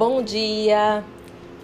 [0.00, 1.04] Bom dia!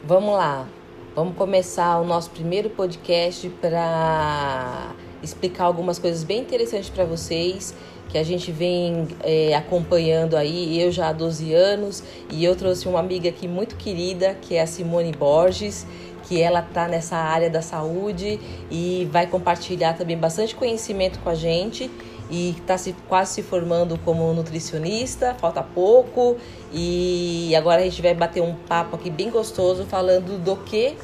[0.05, 0.69] Vamos lá,
[1.15, 7.75] vamos começar o nosso primeiro podcast para explicar algumas coisas bem interessantes para vocês
[8.11, 12.87] que a gente vem é, acompanhando aí, eu já há 12 anos, e eu trouxe
[12.87, 15.87] uma amiga aqui muito querida, que é a Simone Borges,
[16.25, 18.39] que ela está nessa área da saúde
[18.71, 21.91] e vai compartilhar também bastante conhecimento com a gente
[22.31, 26.37] e está se, quase se formando como nutricionista, falta pouco.
[26.73, 30.97] E agora a gente vai bater um papo aqui bem gostoso falando do que.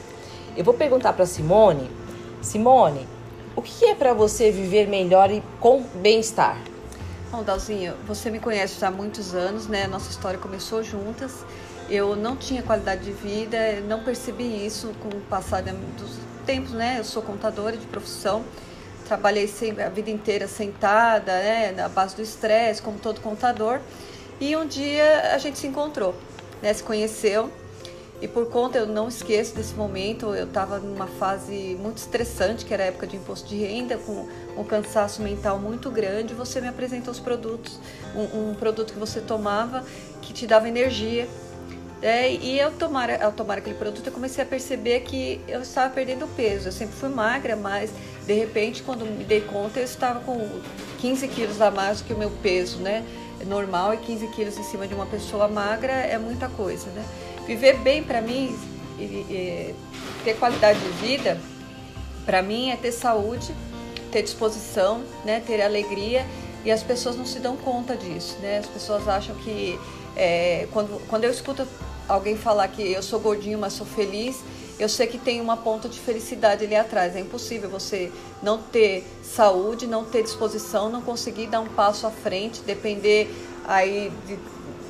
[0.57, 1.91] Eu vou perguntar para Simone.
[2.41, 3.07] Simone,
[3.55, 6.59] o que é para você viver melhor e com bem-estar?
[7.31, 9.87] Bom, Dalzinho, você me conhece já há muitos anos, né?
[9.87, 11.45] Nossa história começou juntas.
[11.89, 16.97] Eu não tinha qualidade de vida, não percebi isso com o passar dos tempos, né?
[16.99, 18.45] Eu sou contadora de profissão
[19.03, 19.49] trabalhei
[19.85, 23.81] a vida inteira sentada, né, na base do estresse, como todo contador.
[24.41, 26.15] E um dia a gente se encontrou,
[26.61, 27.51] né, se conheceu.
[28.21, 32.73] E por conta, eu não esqueço desse momento, eu estava numa fase muito estressante, que
[32.73, 36.33] era a época de imposto de renda, com um cansaço mental muito grande.
[36.33, 37.81] Você me apresentou os produtos,
[38.15, 39.85] um, um produto que você tomava
[40.21, 41.29] que te dava energia.
[42.01, 45.93] É, e eu tomar, ao tomar aquele produto, eu comecei a perceber que eu estava
[45.93, 46.69] perdendo peso.
[46.69, 47.91] Eu sempre fui magra, mas
[48.27, 50.49] de repente, quando me dei conta, eu estava com
[51.01, 53.05] 15 quilos a mais do que o meu peso, né?
[53.47, 57.05] Normal e 15 quilos em cima de uma pessoa magra é muita coisa, né?
[57.47, 58.57] Viver bem para mim,
[58.99, 59.75] e, e,
[60.25, 61.41] ter qualidade de vida,
[62.25, 63.53] para mim é ter saúde,
[64.13, 65.43] ter disposição, né?
[65.45, 66.25] Ter alegria
[66.65, 68.59] e as pessoas não se dão conta disso, né?
[68.59, 69.77] As pessoas acham que
[70.17, 71.67] é, quando, quando eu escuto
[72.09, 74.41] alguém falar que eu sou gordinho, mas sou feliz,
[74.83, 77.15] eu sei que tem uma ponta de felicidade ali atrás.
[77.15, 78.11] É impossível você
[78.43, 83.33] não ter saúde, não ter disposição, não conseguir dar um passo à frente, depender
[83.65, 84.37] aí de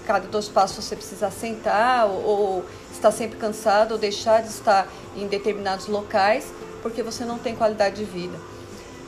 [0.06, 4.88] cada dois passos você precisa sentar ou, ou estar sempre cansado ou deixar de estar
[5.14, 6.46] em determinados locais
[6.82, 8.36] porque você não tem qualidade de vida.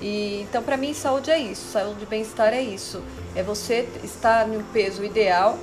[0.00, 3.02] E, então, para mim, saúde é isso, saúde e bem-estar é isso.
[3.34, 5.58] É você estar no peso ideal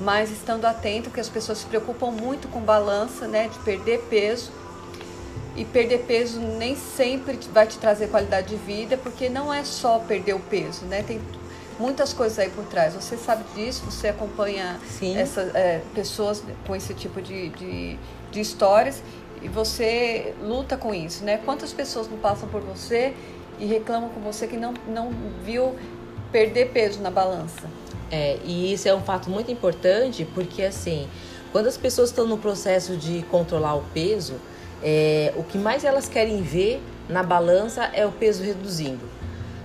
[0.00, 4.50] mas estando atento, que as pessoas se preocupam muito com balança, né, de perder peso.
[5.56, 9.98] E perder peso nem sempre vai te trazer qualidade de vida, porque não é só
[9.98, 11.02] perder o peso, né?
[11.02, 11.18] Tem
[11.78, 12.92] muitas coisas aí por trás.
[12.94, 14.78] Você sabe disso, você acompanha
[15.16, 17.98] essas é, pessoas com esse tipo de, de,
[18.30, 19.02] de histórias
[19.40, 21.40] e você luta com isso, né?
[21.44, 23.14] Quantas pessoas não passam por você
[23.58, 25.10] e reclamam com você que não, não
[25.42, 25.74] viu
[26.32, 27.68] perder peso na balança?
[28.10, 31.08] É, e isso é um fato muito importante porque, assim,
[31.52, 34.34] quando as pessoas estão no processo de controlar o peso,
[34.82, 39.08] é, o que mais elas querem ver na balança é o peso reduzindo.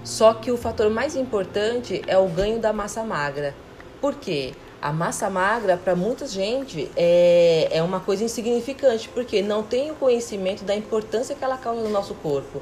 [0.03, 3.53] Só que o fator mais importante é o ganho da massa magra.
[4.00, 4.53] Por quê?
[4.81, 9.96] A massa magra, para muita gente, é, é uma coisa insignificante, porque não tem o
[9.96, 12.59] conhecimento da importância que ela causa no nosso corpo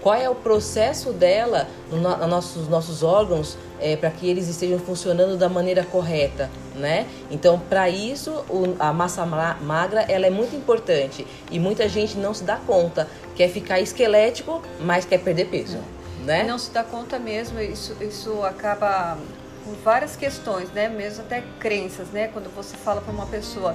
[0.00, 4.78] qual é o processo dela nos no, nossos, nossos órgãos é, para que eles estejam
[4.78, 7.06] funcionando da maneira correta, né?
[7.30, 12.34] Então, para isso, o, a massa magra ela é muito importante e muita gente não
[12.34, 15.78] se dá conta, quer ficar esquelético, mas quer perder peso,
[16.22, 16.24] é.
[16.24, 16.42] né?
[16.44, 19.18] Não se dá conta mesmo, isso, isso acaba
[19.64, 20.88] com várias questões, né?
[20.88, 22.28] Mesmo até crenças, né?
[22.28, 23.74] Quando você fala para uma pessoa,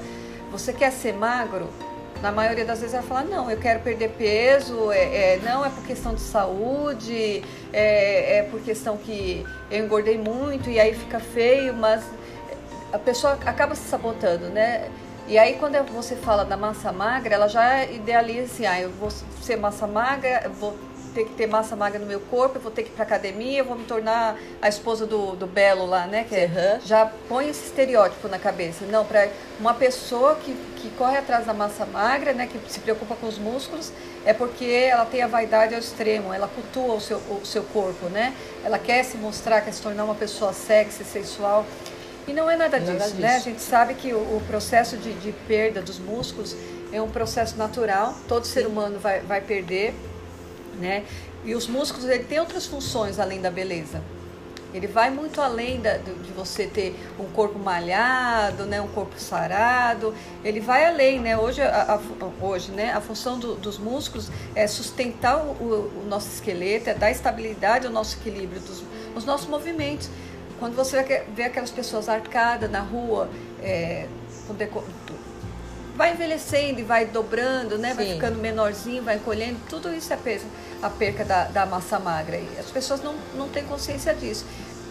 [0.51, 1.69] você quer ser magro?
[2.21, 5.69] Na maioria das vezes ela fala, não, eu quero perder peso, é, é não é
[5.69, 11.19] por questão de saúde, é, é por questão que eu engordei muito e aí fica
[11.19, 12.03] feio, mas
[12.91, 14.89] a pessoa acaba se sabotando, né?
[15.27, 19.09] E aí quando você fala da massa magra, ela já idealiza assim, ah, eu vou
[19.41, 20.75] ser massa magra, vou
[21.15, 23.59] ter que ter massa magra no meu corpo, eu vou ter que ir pra academia,
[23.59, 26.25] eu vou me tornar a esposa do, do Belo lá, né?
[26.27, 26.81] Que uhum.
[26.85, 28.85] já põe esse estereótipo na cabeça.
[28.85, 32.47] Não, para uma pessoa que, que corre atrás da massa magra, né?
[32.47, 33.91] Que se preocupa com os músculos,
[34.25, 38.09] é porque ela tem a vaidade ao extremo, ela cultua o seu, o seu corpo,
[38.09, 38.35] né?
[38.63, 41.66] Ela quer se mostrar, quer se tornar uma pessoa sexy, sensual.
[42.28, 43.35] E não é nada, nada disso, disso, né?
[43.35, 46.55] A gente sabe que o, o processo de, de, perda dos músculos
[46.91, 49.93] é um processo natural, todo ser humano vai, vai perder
[50.79, 51.03] né?
[51.43, 54.01] E os músculos ele tem outras funções além da beleza.
[54.75, 60.13] Ele vai muito além da, de você ter um corpo malhado, né, um corpo sarado.
[60.43, 61.37] Ele vai além, né?
[61.37, 66.27] Hoje, a, a hoje, né, a função do, dos músculos é sustentar o, o, nosso
[66.27, 68.83] esqueleto, é dar estabilidade ao nosso equilíbrio, dos,
[69.16, 70.09] os nossos movimentos.
[70.59, 71.01] Quando você
[71.33, 73.29] vê aquelas pessoas arcadas na rua,
[73.61, 74.07] é,
[75.95, 77.93] vai envelhecendo e vai dobrando, né?
[77.93, 79.59] Vai ficando menorzinho, vai encolhendo.
[79.69, 80.45] Tudo isso é peso,
[80.81, 82.37] a perca da, da massa magra.
[82.37, 84.45] E as pessoas não, não têm consciência disso.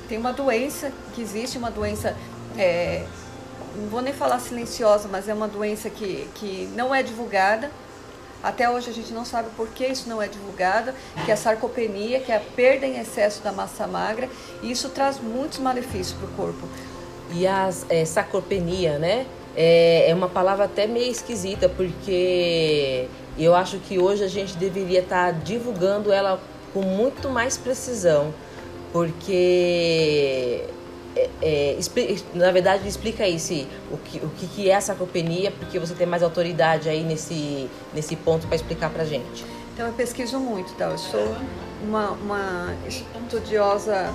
[0.08, 2.16] Tem uma doença que existe, uma doença
[2.56, 3.04] é,
[3.76, 7.70] não vou nem falar silenciosa, mas é uma doença que, que não é divulgada.
[8.42, 10.92] Até hoje a gente não sabe por que isso não é divulgado,
[11.24, 14.28] que é a sarcopenia, que é a perda em excesso da massa magra,
[14.62, 16.68] e isso traz muitos malefícios para o corpo.
[17.32, 19.26] E a é, sarcopenia, né?
[19.56, 23.06] É, é uma palavra até meio esquisita, porque
[23.38, 26.40] eu acho que hoje a gente deveria estar tá divulgando ela
[26.72, 28.34] com muito mais precisão,
[28.92, 30.64] porque
[31.16, 31.78] é, é,
[32.34, 36.06] na verdade explica aí se, o, que, o que é a sarcopenia, porque você tem
[36.06, 39.44] mais autoridade aí nesse, nesse ponto para explicar para gente.
[39.72, 40.86] Então eu pesquiso muito, tá?
[40.86, 41.36] Eu sou
[41.82, 44.12] uma, uma estudiosa,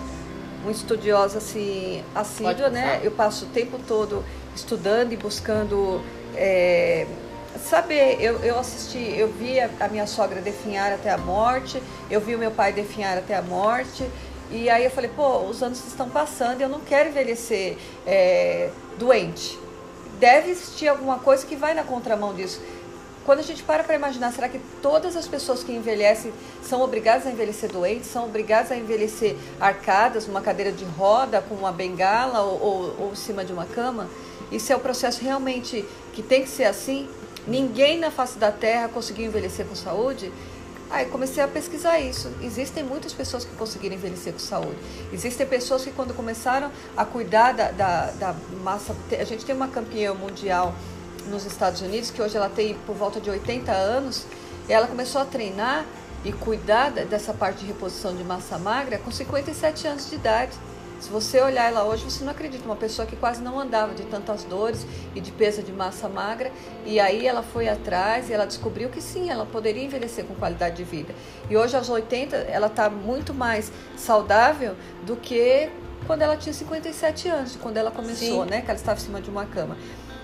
[0.62, 3.00] uma estudiosa assim, assídua, né?
[3.04, 4.24] Eu passo o tempo todo
[4.56, 6.02] estudando e buscando
[6.36, 7.06] é,
[7.58, 8.18] saber.
[8.22, 12.36] Eu, eu assisti, eu vi a, a minha sogra definhar até a morte, eu vi
[12.36, 14.10] o meu pai definhar até a morte.
[14.52, 18.70] E aí eu falei, pô, os anos estão passando e eu não quero envelhecer é,
[18.98, 19.60] doente.
[20.20, 22.60] Deve existir alguma coisa que vai na contramão disso.
[23.26, 27.28] Quando a gente para para imaginar, será que todas as pessoas que envelhecem são obrigadas
[27.28, 32.42] a envelhecer doentes, são obrigadas a envelhecer arcadas, numa cadeira de roda, com uma bengala
[32.42, 34.10] ou, ou, ou em cima de uma cama?
[34.52, 37.08] Isso é o processo realmente que tem que ser assim?
[37.48, 40.32] Ninguém na face da Terra conseguiu envelhecer com saúde?
[40.90, 42.32] Aí comecei a pesquisar isso.
[42.42, 44.78] Existem muitas pessoas que conseguiram envelhecer com saúde.
[45.14, 48.96] Existem pessoas que quando começaram a cuidar da, da, da massa...
[49.12, 50.74] A gente tem uma campeã mundial
[51.28, 54.26] nos Estados Unidos, que hoje ela tem por volta de 80 anos,
[54.68, 55.86] e ela começou a treinar
[56.26, 60.58] e cuidar dessa parte de reposição de massa magra com 57 anos de idade.
[61.00, 62.66] Se você olhar ela hoje, você não acredita.
[62.66, 64.86] Uma pessoa que quase não andava de tantas dores
[65.16, 66.52] e de peso de massa magra.
[66.86, 70.78] E aí ela foi atrás e ela descobriu que sim, ela poderia envelhecer com qualidade
[70.78, 71.14] de vida.
[71.50, 74.76] E hoje, aos 80, ela está muito mais saudável
[75.06, 75.70] do que
[76.06, 78.50] quando ela tinha 57 anos, quando ela começou, sim.
[78.50, 78.62] né?
[78.62, 79.78] Que ela estava em cima de uma cama.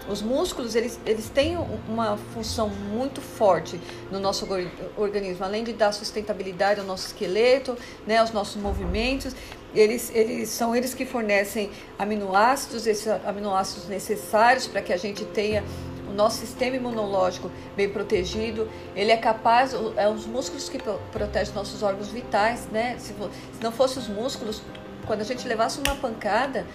[0.07, 1.57] Os músculos, eles, eles têm
[1.88, 3.80] uma função muito forte
[4.12, 4.48] no nosso
[4.96, 7.75] organismo, além de dar sustentabilidade ao nosso esqueleto,
[8.06, 9.36] né, aos nossos movimentos.
[9.74, 15.63] Eles, eles são eles que fornecem aminoácidos, esses aminoácidos necessários para que a gente tenha
[16.08, 18.69] o nosso sistema imunológico bem protegido.
[18.96, 20.80] Ele é capaz, é os músculos que
[21.12, 22.96] protegem nossos órgãos vitais, né?
[23.00, 24.62] Se, se não fossem os músculos,
[25.06, 26.66] quando a gente levasse uma pancada,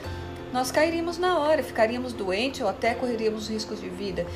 [0.52, 4.26] nós cairíamos na hora, ficaríamos doentes ou até correríamos riscos de vida.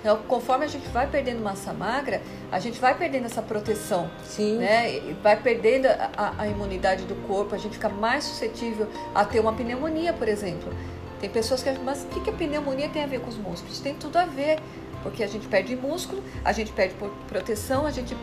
[0.00, 2.22] Então, conforme a gente vai perdendo massa magra,
[2.52, 4.58] a gente vai perdendo essa proteção, Sim.
[4.58, 4.96] né?
[4.96, 9.40] E vai perdendo a, a, imunidade do corpo, a gente fica mais suscetível a ter
[9.40, 10.72] uma pneumonia, por exemplo.
[11.20, 13.80] Tem pessoas que mas o que, que a pneumonia tem a ver com os músculos?
[13.80, 14.60] Tem tudo a ver,
[15.02, 16.94] porque a gente perde músculo, a gente perde
[17.26, 18.16] proteção, a gente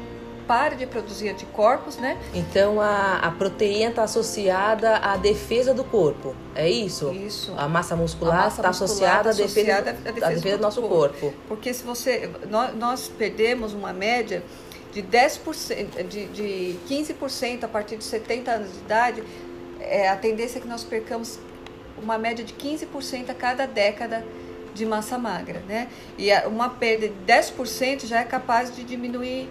[0.47, 2.18] para de produzir anticorpos, né?
[2.33, 7.12] Então a, a proteína está associada à defesa do corpo, é isso?
[7.12, 7.53] Isso.
[7.57, 11.19] A massa muscular está associada, à defesa, à defesa, defesa do, do, nosso corpo.
[11.19, 11.38] corpo.
[11.47, 12.30] Porque se você.
[12.50, 14.44] Nós, nós perdemos uma média
[14.92, 19.24] de 10%, de, de 15% a partir de 70 anos de idade,
[19.81, 21.38] é, a tendência é que nós percamos
[22.01, 24.25] uma média de 15% a cada década
[24.74, 25.88] de massa magra, né?
[26.18, 29.50] E uma perda de 10% já é capaz de diminuir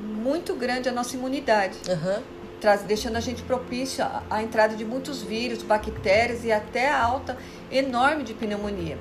[0.00, 1.78] muito grande a nossa imunidade.
[1.88, 2.22] Uhum.
[2.60, 7.00] Traz, deixando a gente propício à, à entrada de muitos vírus, bactérias e até a
[7.00, 7.36] alta
[7.70, 8.98] enorme de pneumonia.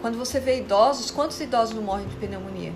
[0.00, 2.72] Quando você vê idosos, quantos idosos não morrem de pneumonia?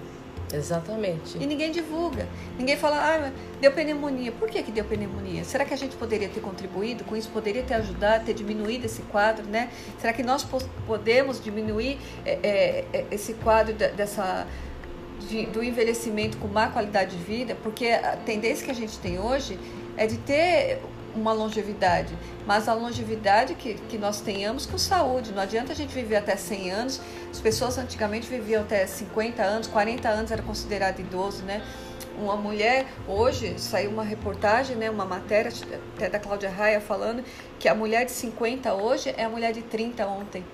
[0.52, 1.36] Exatamente.
[1.38, 2.26] E ninguém divulga.
[2.58, 4.32] Ninguém fala, ah, deu pneumonia.
[4.32, 5.44] Por que, que deu pneumonia?
[5.44, 7.28] Será que a gente poderia ter contribuído com isso?
[7.28, 9.70] Poderia ter ajudado, ter diminuído esse quadro, né?
[10.00, 10.46] Será que nós
[10.86, 14.46] podemos diminuir é, é, é esse quadro dessa
[15.20, 19.18] de, do envelhecimento com má qualidade de vida, porque a tendência que a gente tem
[19.18, 19.58] hoje
[19.96, 20.80] é de ter
[21.14, 25.32] uma longevidade, mas a longevidade que, que nós tenhamos com saúde.
[25.32, 27.00] Não adianta a gente viver até 100 anos.
[27.30, 31.62] As pessoas antigamente viviam até 50 anos, 40 anos era considerado idoso, né?
[32.16, 35.52] Uma mulher, hoje saiu uma reportagem, né, uma matéria
[35.94, 37.22] até da Cláudia Raia falando
[37.60, 40.44] que a mulher de 50 hoje é a mulher de 30 ontem.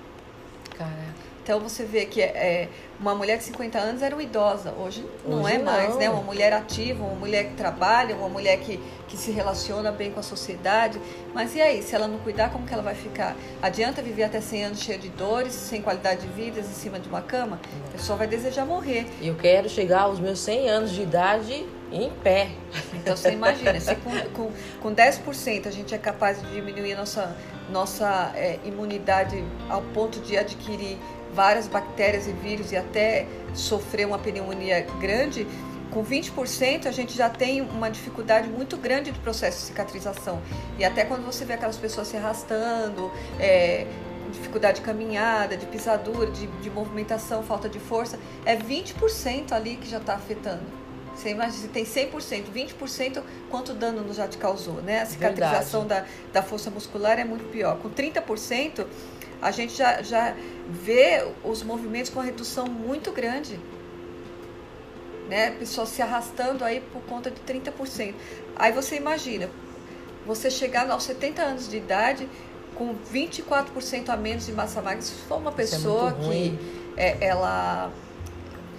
[0.76, 1.33] Caraca.
[1.44, 5.42] Então você vê que é, uma mulher de 50 anos era uma idosa, hoje não
[5.42, 5.98] hoje é mais, não.
[5.98, 6.08] né?
[6.08, 10.20] Uma mulher ativa, uma mulher que trabalha, uma mulher que, que se relaciona bem com
[10.20, 10.98] a sociedade.
[11.34, 13.36] Mas e aí, se ela não cuidar, como que ela vai ficar?
[13.60, 17.10] Adianta viver até 100 anos cheia de dores, sem qualidade de vida, em cima de
[17.10, 17.60] uma cama?
[17.88, 19.06] A pessoa vai desejar morrer.
[19.20, 22.48] Eu quero chegar aos meus 100 anos de idade em pé.
[22.94, 26.96] Então você imagina, se com, com, com 10% a gente é capaz de diminuir a
[26.96, 27.36] nossa,
[27.70, 30.98] nossa é, imunidade ao ponto de adquirir
[31.34, 35.46] várias bactérias e vírus e até sofrer uma pneumonia grande,
[35.90, 40.40] com 20% a gente já tem uma dificuldade muito grande do processo de cicatrização.
[40.78, 43.86] E até quando você vê aquelas pessoas se arrastando, é,
[44.32, 49.88] dificuldade de caminhada, de pisadura, de, de movimentação, falta de força, é 20% ali que
[49.88, 50.84] já está afetando.
[51.14, 55.02] Você imagina, tem 100%, 20%, quanto dano já te causou, né?
[55.02, 57.78] A cicatrização da, da força muscular é muito pior.
[57.78, 58.84] Com 30%,
[59.44, 60.34] a gente já, já
[60.70, 63.60] vê os movimentos com redução muito grande.
[65.28, 65.50] Né?
[65.50, 68.14] Pessoas se arrastando aí por conta de 30%.
[68.56, 69.50] Aí você imagina,
[70.24, 72.26] você chegar aos 70 anos de idade
[72.74, 76.58] com 24% a menos de massa magra, se for uma é pessoa é que
[76.96, 77.92] é, ela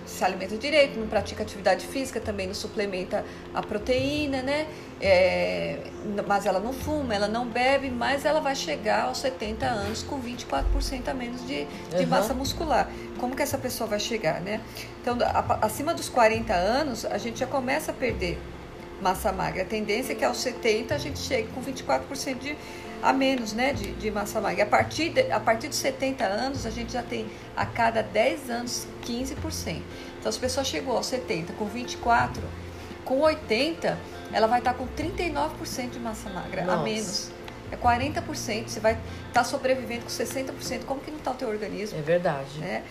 [0.05, 4.67] se alimenta direito, não pratica atividade física, também não suplementa a proteína, né?
[5.01, 5.79] É,
[6.27, 10.21] mas ela não fuma, ela não bebe, mas ela vai chegar aos 70 anos com
[10.21, 12.07] 24% a menos de, de uhum.
[12.07, 12.89] massa muscular.
[13.19, 14.61] Como que essa pessoa vai chegar, né?
[15.01, 18.39] Então, a, acima dos 40 anos, a gente já começa a perder
[19.01, 19.63] massa magra.
[19.63, 22.57] A tendência é que aos 70 a gente chegue com 24% de,
[23.05, 24.63] a menos né, de, de massa magra.
[24.63, 28.49] A partir, de, a partir dos 70 anos, a gente já tem a cada 10
[28.49, 29.79] anos 15%.
[30.19, 32.41] Então, se a pessoa chegou aos 70 com 24,
[33.05, 33.95] com 80,
[34.33, 36.79] ela vai estar com 39% de massa magra Nossa.
[36.79, 37.31] a menos.
[37.71, 38.97] É 40%, você vai
[39.27, 40.85] estar sobrevivendo com 60%.
[40.85, 41.99] Como que não está o teu organismo?
[41.99, 42.57] É verdade.
[42.57, 42.83] Né?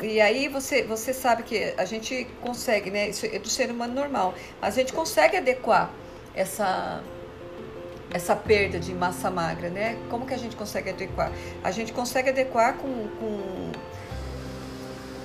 [0.00, 3.08] E aí você, você sabe que a gente consegue, né?
[3.08, 4.34] Isso é do ser humano normal.
[4.60, 5.90] Mas a gente consegue adequar
[6.32, 7.02] essa
[8.12, 9.98] essa perda de massa magra, né?
[10.08, 11.32] Como que a gente consegue adequar?
[11.62, 13.72] A gente consegue adequar com, com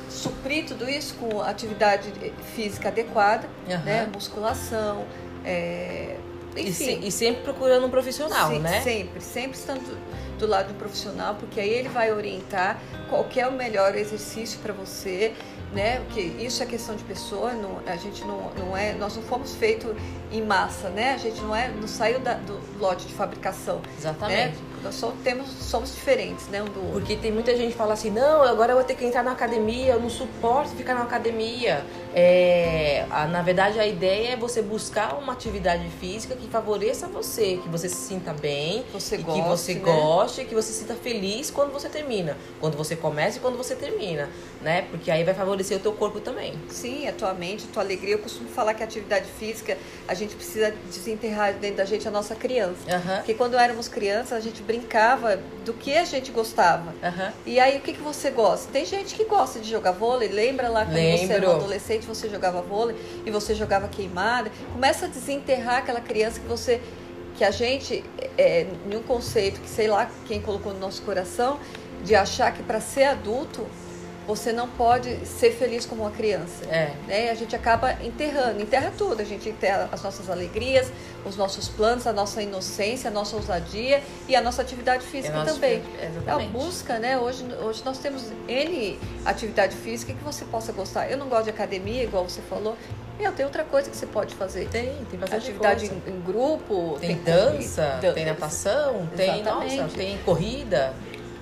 [0.10, 2.12] suprir tudo isso com atividade
[2.56, 3.84] física adequada, uhum.
[3.84, 4.10] né?
[4.14, 5.06] Musculação,
[5.46, 6.18] é,
[6.56, 7.00] enfim.
[7.02, 8.82] E, e, sempre procurando um profissional, Sim, né?
[8.82, 9.98] Sempre, sempre estando
[10.38, 14.74] do lado um profissional, porque aí ele vai orientar qual é o melhor exercício para
[14.74, 15.34] você,
[15.74, 16.00] né?
[16.02, 19.56] Porque isso é questão de pessoa, não, a gente não, não é, nós não fomos
[19.56, 19.96] feitos
[20.32, 21.14] em massa, né?
[21.14, 23.78] A gente não é, não saiu da, do lote de fabricação.
[23.78, 23.82] Né?
[23.98, 24.56] Exatamente.
[24.58, 24.64] Né?
[24.84, 26.62] Nós só temos, somos diferentes, né?
[26.62, 27.00] Um do outro.
[27.00, 29.32] Porque tem muita gente que fala assim, não, agora eu vou ter que entrar na
[29.32, 31.86] academia, eu não suporto ficar na academia.
[32.16, 37.58] É, a, na verdade, a ideia é você buscar uma atividade física que favoreça você,
[37.58, 39.80] que você se sinta bem, você que goste, você né?
[39.82, 43.76] goste, que você se sinta feliz quando você termina, quando você começa e quando você
[43.76, 44.30] termina,
[44.62, 44.84] né?
[44.92, 46.54] Porque aí vai favorecer o teu corpo também.
[46.70, 48.14] Sim, a tua mente, a tua alegria.
[48.16, 49.78] Eu costumo falar que a atividade física,
[50.08, 52.82] a gente precisa desenterrar dentro da gente a nossa criança.
[52.88, 53.18] Uhum.
[53.18, 56.92] Porque quando éramos crianças, a gente brincava do que a gente gostava.
[56.92, 57.32] Uhum.
[57.46, 58.72] E aí, o que, que você gosta?
[58.72, 60.30] Tem gente que gosta de jogar vôlei.
[60.30, 61.28] Lembra lá quando Lembro.
[61.28, 62.96] você era um adolescente, você jogava vôlei
[63.26, 64.52] e você jogava queimada?
[64.72, 66.82] Começa a desenterrar aquela criança que você
[67.36, 68.04] que a gente,
[68.38, 71.60] é, em um conceito que sei lá quem colocou no nosso coração,
[72.04, 73.66] de achar que para ser adulto
[74.26, 76.66] você não pode ser feliz como uma criança.
[76.66, 76.94] É.
[77.08, 77.30] Né?
[77.30, 79.22] A gente acaba enterrando, enterra tudo.
[79.22, 80.92] A gente enterra as nossas alegrias,
[81.26, 85.44] os nossos planos, a nossa inocência, a nossa ousadia e a nossa atividade física é
[85.44, 85.84] também.
[86.02, 86.50] Exatamente.
[86.50, 87.18] É busca, né?
[87.18, 91.10] Hoje, hoje nós temos N atividade física que você possa gostar.
[91.10, 92.78] Eu não gosto de academia, igual você falou.
[93.20, 94.68] Meu, tem outra coisa que você pode fazer.
[94.70, 96.10] Tem, tem bastante Atividade coisa.
[96.10, 96.98] Em, em, grupo.
[97.00, 100.94] Tem, tem dança, corrida, tem natação, tem, nossa, tem corrida.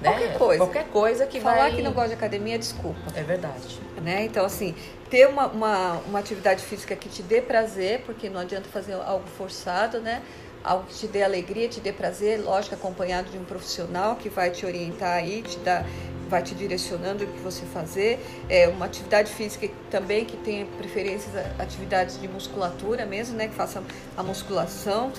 [0.02, 0.10] Né?
[0.10, 0.58] Qualquer coisa.
[0.58, 1.76] Qualquer coisa que Falar vai...
[1.76, 3.00] que não gosta de academia, desculpa.
[3.16, 3.80] É verdade.
[4.02, 4.26] Né?
[4.26, 4.74] Então, assim,
[5.10, 9.28] ter uma, uma, uma atividade física que te dê prazer, porque não adianta fazer algo
[9.38, 10.22] forçado, né?
[10.64, 14.52] Algo que te dê alegria, te dê prazer, lógico, acompanhado de um profissional que vai
[14.52, 15.86] te orientar aí, te dar,
[16.30, 18.20] vai te direcionando o que você fazer.
[18.48, 23.48] É uma atividade física também que tenha preferências, atividades de musculatura mesmo, né?
[23.48, 23.84] Que faça
[24.16, 25.12] a musculação,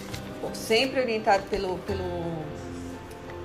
[0.55, 2.52] sempre orientado pelo, pelo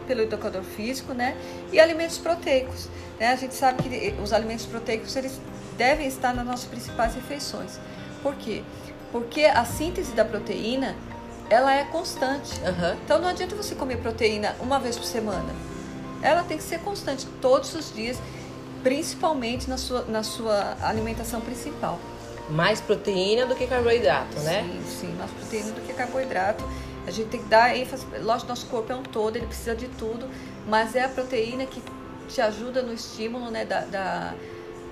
[0.08, 1.38] pelo educador físico, né?
[1.72, 2.88] E alimentos proteicos,
[3.20, 3.34] né?
[3.34, 5.40] A gente sabe que os alimentos proteicos eles
[5.78, 7.80] devem estar nas nossas principais refeições.
[8.24, 8.64] Por quê?
[9.12, 10.96] Porque a síntese da proteína
[11.50, 12.60] ela é constante.
[12.60, 12.98] Uhum.
[13.04, 15.54] Então não adianta você comer proteína uma vez por semana.
[16.22, 18.18] Ela tem que ser constante todos os dias,
[18.84, 22.00] principalmente na sua, na sua alimentação principal.
[22.50, 24.64] Mais proteína do que carboidrato, né?
[24.64, 26.64] Sim, sim, mais proteína do que carboidrato.
[27.08, 29.88] A gente tem que dar ênfase, lógico, nosso corpo é um todo, ele precisa de
[29.88, 30.30] tudo,
[30.68, 31.82] mas é a proteína que
[32.28, 34.34] te ajuda no estímulo né, da, da,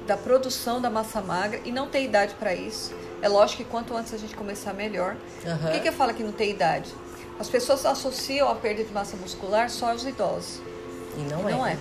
[0.08, 2.96] da produção da massa magra e não tem idade para isso.
[3.22, 5.18] É lógico que quanto antes a gente começar, melhor.
[5.44, 5.58] Uhum.
[5.58, 6.90] Por que, que eu falo que não tem idade?
[7.38, 10.62] As pessoas associam a perda de massa muscular só aos idosos.
[11.18, 11.56] E não e é.
[11.56, 11.78] Não é.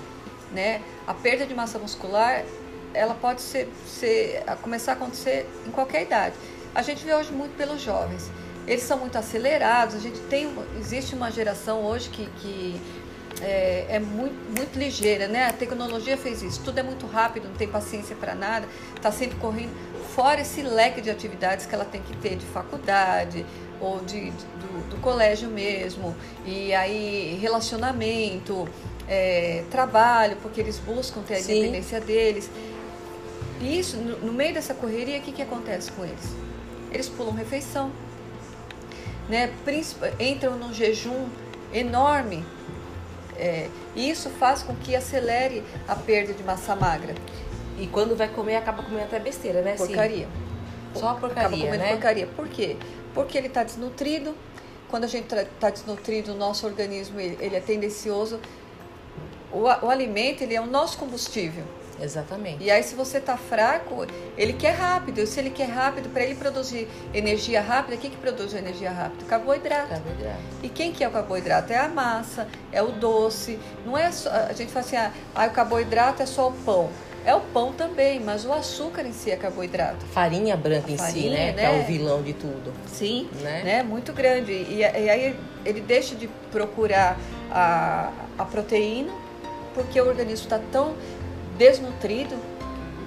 [0.51, 0.83] Né?
[1.07, 2.45] A perda de massa muscular,
[2.93, 6.35] ela pode ser, ser, começar a acontecer em qualquer idade.
[6.75, 8.29] A gente vê hoje muito pelos jovens
[8.67, 9.95] eles são muito acelerados.
[9.95, 12.81] A gente tem, existe uma geração hoje que, que
[13.43, 15.47] é, é, muito, muito ligeira, né?
[15.47, 16.61] A tecnologia fez isso.
[16.65, 18.67] Tudo é muito rápido, não tem paciência para nada,
[18.97, 19.73] está sempre correndo.
[20.15, 23.45] fora esse leque de atividades que ela tem que ter de faculdade
[23.81, 26.15] ou de, de do, do, colégio mesmo,
[26.47, 28.69] e aí relacionamento,
[29.09, 31.59] é, trabalho, porque eles buscam ter a Sim.
[31.59, 32.51] independência deles.
[33.61, 36.35] E isso, no, no meio dessa correria, o que, que acontece com eles?
[36.93, 37.91] Eles pulam refeição,
[39.29, 39.53] né?
[40.19, 41.29] entram num jejum
[41.73, 42.45] enorme.
[43.37, 47.15] É, e isso faz com que acelere a perda de massa magra.
[47.79, 49.75] E quando vai comer, acaba comendo até besteira, né?
[49.75, 50.27] Porcaria.
[50.27, 51.01] Sim.
[51.01, 51.91] Só porcaria, acaba comendo né?
[51.91, 52.27] porcaria.
[52.29, 52.77] Por quê?
[53.13, 54.35] Porque ele está desnutrido.
[54.89, 58.39] Quando a gente está desnutrido, o nosso organismo ele, ele é tendencioso.
[59.53, 61.65] O, o alimento ele é o nosso combustível.
[62.01, 62.63] Exatamente.
[62.63, 65.21] E aí, se você está fraco, ele quer rápido.
[65.21, 68.91] E se ele quer rápido, para ele produzir energia rápida, o que, que produz energia
[68.91, 69.25] rápida?
[69.27, 69.89] Carboidrato.
[69.89, 70.41] Carboidrato.
[70.63, 71.73] E quem que é o carboidrato?
[71.73, 73.59] É a massa, é o doce.
[73.85, 76.91] Não é só, a gente fala assim, ah, ah, o carboidrato é só o pão.
[77.27, 80.05] É o pão também, mas o açúcar em si é carboidrato.
[80.07, 81.53] Farinha branca a em farinha, si, né?
[81.53, 81.71] né?
[81.71, 82.73] Que é o vilão de tudo.
[82.87, 83.63] Sim, né?
[83.65, 83.83] né?
[83.83, 84.53] Muito grande.
[84.53, 85.35] E, e aí
[85.65, 87.19] ele deixa de procurar
[87.51, 89.11] a, a proteína,
[89.73, 90.95] porque o organismo está tão
[91.57, 92.37] desnutrido.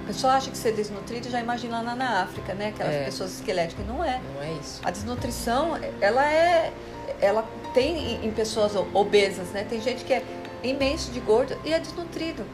[0.04, 2.68] A pessoa acha que ser desnutrido já imagina lá na África, né?
[2.68, 3.04] Aquelas é.
[3.04, 3.86] pessoas esqueléticas.
[3.86, 4.20] Não é.
[4.34, 4.80] Não é isso.
[4.82, 6.72] A desnutrição, ela é.
[7.20, 9.66] Ela tem em pessoas obesas, né?
[9.68, 10.22] Tem gente que é
[10.62, 12.44] imenso de gordo e é desnutrido.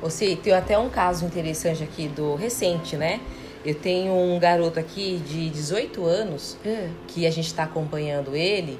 [0.00, 3.20] Você tem até um caso interessante aqui do recente, né?
[3.64, 6.88] Eu tenho um garoto aqui de 18 anos é.
[7.08, 8.78] que a gente está acompanhando ele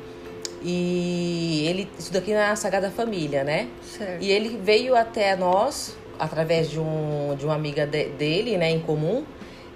[0.62, 3.68] e ele estuda aqui na Sagrada Família, né?
[3.82, 4.22] Certo.
[4.22, 8.80] E ele veio até nós através de, um, de uma amiga de, dele, né, em
[8.80, 9.24] comum.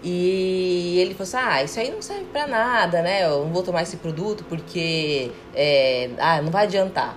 [0.02, 3.25] E ele falou assim: ah, isso aí não serve pra nada, né?
[3.25, 7.16] Eu não vou tomar esse produto porque é, ah, não vai adiantar.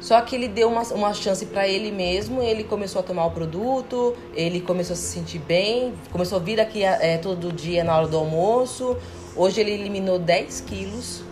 [0.00, 3.32] Só que ele deu uma, uma chance para ele mesmo, ele começou a tomar o
[3.32, 7.94] produto, ele começou a se sentir bem, começou a vir aqui é, todo dia na
[7.98, 8.96] hora do almoço.
[9.36, 11.22] Hoje ele eliminou 10 quilos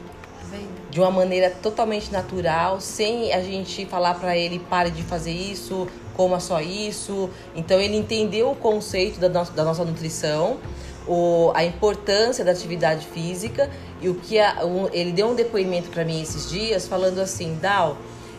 [0.90, 5.86] de uma maneira totalmente natural, sem a gente falar para ele pare de fazer isso,
[6.18, 7.30] coma só isso.
[7.54, 10.58] Então ele entendeu o conceito da, no da nossa nutrição,
[11.06, 13.70] o, a importância da atividade física
[14.02, 17.56] e o que a, um, ele deu um depoimento para mim esses dias falando assim,
[17.62, 17.96] Dal,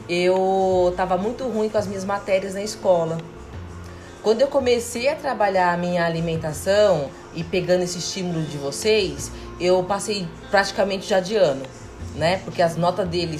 [0.09, 3.17] eu estava muito ruim com as minhas matérias na escola.
[4.21, 9.81] Quando eu comecei a trabalhar a minha alimentação e pegando esse estímulo de vocês, eu
[9.83, 11.78] passei praticamente já de ano
[12.15, 12.41] né?
[12.43, 13.39] Porque as notas dele,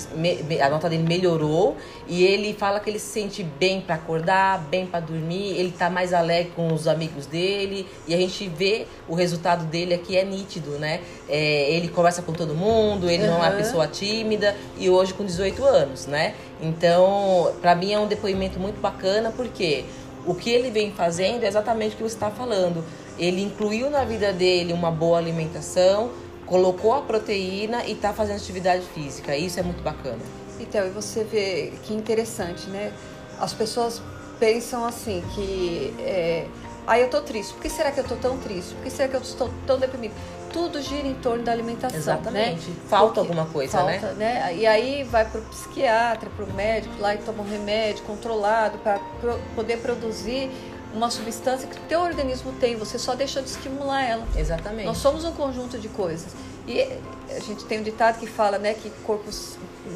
[0.62, 1.76] a nota dele melhorou
[2.08, 5.90] e ele fala que ele se sente bem para acordar, bem para dormir, ele tá
[5.90, 10.24] mais alegre com os amigos dele e a gente vê o resultado dele aqui é
[10.24, 11.02] nítido, né?
[11.28, 13.32] É, ele conversa com todo mundo, ele uhum.
[13.32, 16.36] não é uma pessoa tímida e hoje com 18 anos, né?
[16.62, 19.86] Então, para mim é um depoimento muito bacana porque
[20.26, 22.84] o que ele vem fazendo é exatamente o que você está falando.
[23.18, 26.10] Ele incluiu na vida dele uma boa alimentação,
[26.50, 29.36] colocou a proteína e está fazendo atividade física.
[29.38, 30.20] Isso é muito bacana.
[30.60, 32.92] Então, e você vê que interessante, né?
[33.40, 34.02] As pessoas
[34.40, 36.48] pensam assim que é,
[36.88, 37.54] ah, eu tô triste.
[37.54, 38.74] Por que será que eu tô tão triste?
[38.74, 40.14] Por que será que eu estou tão deprimido?
[40.52, 42.00] Tudo gira em torno da alimentação, né?
[42.00, 42.70] Exatamente.
[42.72, 42.76] Né?
[42.88, 44.50] Falta Porque alguma coisa, falta, né?
[44.50, 44.56] né?
[44.56, 49.40] E aí vai pro psiquiatra, pro médico lá e toma um remédio controlado para pro,
[49.56, 50.50] poder produzir
[50.94, 54.28] uma substância que o teu organismo tem, você só deixa de estimular ela.
[54.36, 54.86] Exatamente.
[54.86, 56.32] Nós somos um conjunto de coisas.
[56.68, 56.82] E
[57.30, 59.30] a gente tem um ditado que fala, né, que corpo,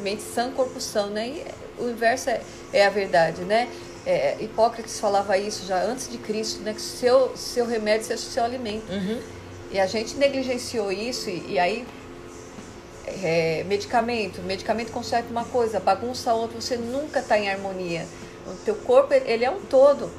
[0.02, 1.28] mente sã, corpo são, né?
[1.28, 1.44] E
[1.78, 2.40] o inverso é,
[2.72, 3.68] é a verdade, né?
[4.06, 6.74] É, Hipócrates falava isso já antes de Cristo, né?
[6.74, 8.90] Que seu, seu remédio seja o seu alimento.
[8.92, 9.20] Uhum.
[9.70, 11.86] E a gente negligenciou isso e, e aí
[13.06, 18.06] é, medicamento, medicamento conserta uma coisa, bagunça outra, você nunca está em harmonia.
[18.46, 20.10] O teu corpo, ele é um todo.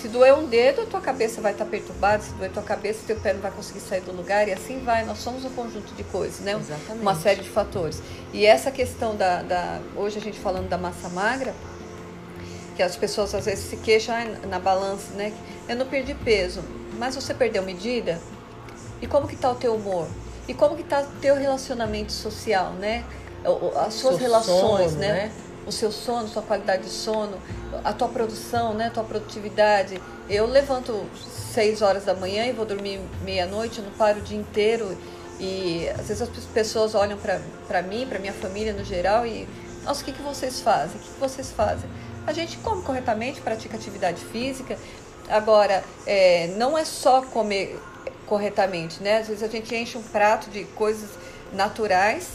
[0.00, 3.00] Se doer um dedo, a tua cabeça vai estar perturbada, se doer a tua cabeça,
[3.04, 5.04] teu pé não vai conseguir sair do lugar e assim vai.
[5.04, 6.52] Nós somos um conjunto de coisas, né?
[6.52, 7.02] Exatamente.
[7.02, 8.00] Uma série de fatores.
[8.32, 11.52] E essa questão da, da hoje a gente falando da massa magra,
[12.76, 14.14] que as pessoas às vezes se queixam
[14.48, 15.32] na balança, né?
[15.68, 16.62] Eu não perdi peso,
[16.96, 18.20] mas você perdeu medida?
[19.02, 20.06] E como que tá o teu humor?
[20.46, 23.04] E como que tá o teu relacionamento social, né?
[23.84, 25.12] As suas Seu relações, sono, né?
[25.12, 25.32] né?
[25.68, 27.38] O seu sono, sua qualidade de sono,
[27.84, 30.00] a tua produção, né, tua produtividade.
[30.28, 31.06] Eu levanto
[31.52, 34.96] 6 horas da manhã e vou dormir meia-noite, não paro o dia inteiro.
[35.38, 39.46] E às vezes as pessoas olham para mim, para minha família no geral e,
[39.84, 40.96] nossa, o que, que vocês fazem?
[40.96, 41.88] O que, que vocês fazem?
[42.26, 44.76] A gente come corretamente, pratica atividade física.
[45.28, 47.78] Agora, é, não é só comer
[48.26, 49.18] corretamente, né?
[49.18, 51.10] Às vezes a gente enche um prato de coisas
[51.52, 52.26] naturais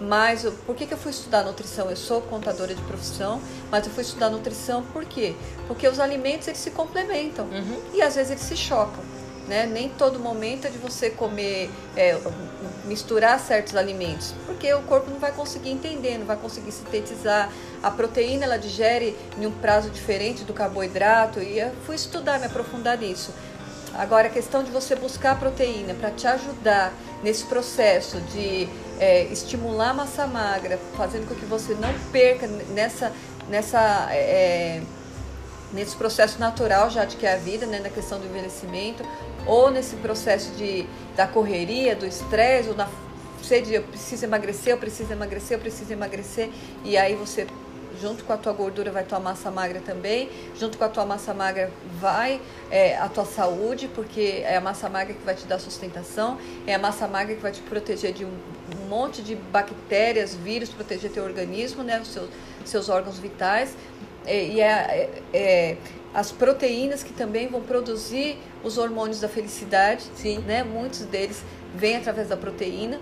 [0.00, 1.90] mas por que, que eu fui estudar nutrição?
[1.90, 5.34] Eu sou contadora de profissão, mas eu fui estudar nutrição por quê?
[5.66, 7.80] Porque os alimentos eles se complementam uhum.
[7.94, 9.04] e às vezes eles se chocam.
[9.46, 9.64] Né?
[9.64, 12.18] Nem todo momento é de você comer, é,
[12.84, 17.48] misturar certos alimentos, porque o corpo não vai conseguir entender, não vai conseguir sintetizar.
[17.80, 22.46] A proteína ela digere em um prazo diferente do carboidrato e eu fui estudar, me
[22.46, 23.32] aprofundar nisso.
[23.98, 28.68] Agora, a questão de você buscar proteína para te ajudar nesse processo de
[29.00, 33.12] é, estimular a massa magra, fazendo com que você não perca nessa,
[33.48, 34.82] nessa, é,
[35.72, 39.02] nesse processo natural já de que é a vida, né, na questão do envelhecimento,
[39.46, 42.88] ou nesse processo de, da correria, do estresse, ou na
[43.42, 46.50] sede, eu preciso emagrecer, eu preciso emagrecer, eu preciso emagrecer,
[46.84, 47.46] e aí você
[48.00, 50.28] junto com a tua gordura vai tua massa magra também,
[50.58, 54.88] junto com a tua massa magra vai é, a tua saúde, porque é a massa
[54.88, 58.24] magra que vai te dar sustentação, é a massa magra que vai te proteger de
[58.24, 58.32] um,
[58.76, 62.28] um monte de bactérias, vírus, proteger teu organismo, né, os seus,
[62.64, 63.76] seus órgãos vitais,
[64.26, 64.66] é, e é,
[65.32, 65.76] é, é
[66.12, 70.38] as proteínas que também vão produzir os hormônios da felicidade, Sim.
[70.38, 71.42] né, muitos deles
[71.74, 72.98] vêm através da proteína.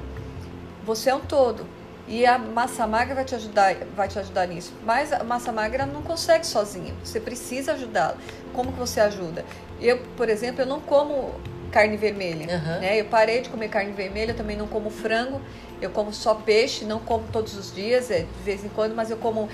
[0.85, 1.64] Você é um todo.
[2.06, 4.72] E a massa magra vai te ajudar, vai te ajudar nisso.
[4.84, 6.92] Mas a massa magra não consegue sozinha.
[7.02, 8.16] Você precisa ajudá-la.
[8.52, 9.44] Como que você ajuda?
[9.80, 11.32] Eu, por exemplo, eu não como
[11.72, 12.46] carne vermelha.
[12.54, 12.80] Uhum.
[12.80, 13.00] Né?
[13.00, 15.40] Eu parei de comer carne vermelha, também não como frango.
[15.80, 19.10] Eu como só peixe, não como todos os dias, é, de vez em quando, mas
[19.10, 19.48] eu como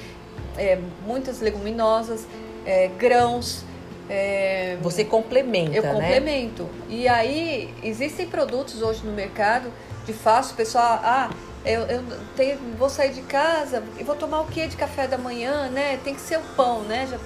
[0.57, 2.27] é, muitas leguminosas,
[2.67, 3.65] é, grãos.
[4.09, 5.93] É, Você complementa, Eu né?
[5.93, 6.69] complemento.
[6.89, 9.73] E aí, existem produtos hoje no mercado
[10.05, 11.31] de fácil, o pessoal, ah,
[11.65, 12.03] eu, eu
[12.37, 15.99] tenho, vou sair de casa e vou tomar o que de café da manhã, né?
[16.03, 17.07] Tem que ser o pão, né?
[17.11, 17.19] Já,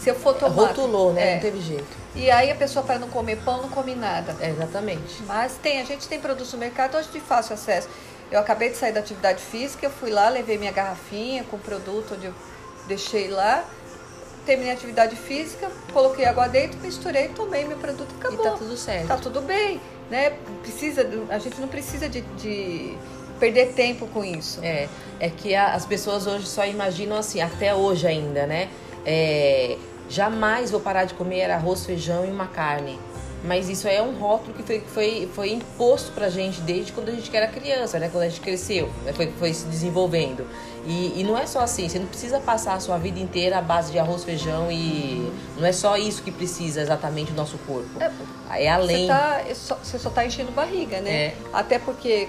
[0.00, 0.68] se eu for tomar.
[0.68, 1.32] Rotulou, né?
[1.32, 1.34] É.
[1.34, 2.02] Não teve jeito.
[2.14, 4.36] E aí a pessoa para não comer pão não come nada.
[4.40, 5.22] É, exatamente.
[5.26, 7.88] Mas tem, a gente tem produtos no mercado hoje de fácil acesso.
[8.30, 12.14] Eu acabei de sair da atividade física, eu fui lá, levei minha garrafinha com produto
[12.14, 12.34] onde eu
[12.88, 13.62] deixei lá,
[14.44, 18.46] terminei a atividade física, coloquei água dentro, misturei, tomei meu produto e acabou.
[18.46, 19.06] E tá tudo certo.
[19.06, 20.30] Tá tudo bem, né?
[20.62, 22.96] Precisa, a gente não precisa de, de
[23.42, 24.60] perder tempo com isso.
[24.62, 28.68] É, é que a, as pessoas hoje só imaginam assim, até hoje ainda, né?
[29.04, 29.76] É,
[30.08, 33.00] jamais vou parar de comer arroz, feijão e uma carne.
[33.44, 37.12] Mas isso é um rótulo que foi, foi, foi imposto pra gente desde quando a
[37.12, 38.08] gente era criança, né?
[38.08, 39.12] Quando a gente cresceu, né?
[39.12, 40.46] foi, foi se desenvolvendo.
[40.86, 43.62] E, e não é só assim, você não precisa passar a sua vida inteira à
[43.62, 45.32] base de arroz, feijão e.
[45.58, 48.00] Não é só isso que precisa exatamente o nosso corpo.
[48.48, 49.06] É, é além.
[49.06, 51.10] Você, tá, é você só tá enchendo barriga, né?
[51.10, 51.34] É.
[51.52, 52.28] Até porque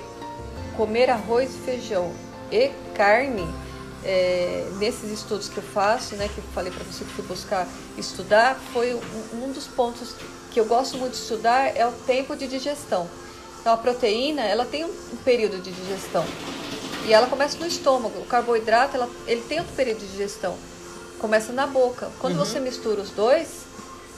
[0.76, 2.12] comer arroz e feijão
[2.52, 3.48] e carne,
[4.04, 7.68] é, nesses estudos que eu faço, né, que eu falei para você que fui buscar
[7.98, 10.16] estudar, foi um, um, dos pontos
[10.52, 13.08] que eu gosto muito de estudar é o tempo de digestão.
[13.60, 16.26] Então a proteína, ela tem um, período de digestão
[17.08, 18.20] e ela começa no estômago.
[18.20, 20.56] O carboidrato, ela, ele tem outro período de digestão.
[21.20, 22.10] Começa na boca.
[22.20, 22.46] Quando uhum.
[22.46, 23.48] você mistura os dois,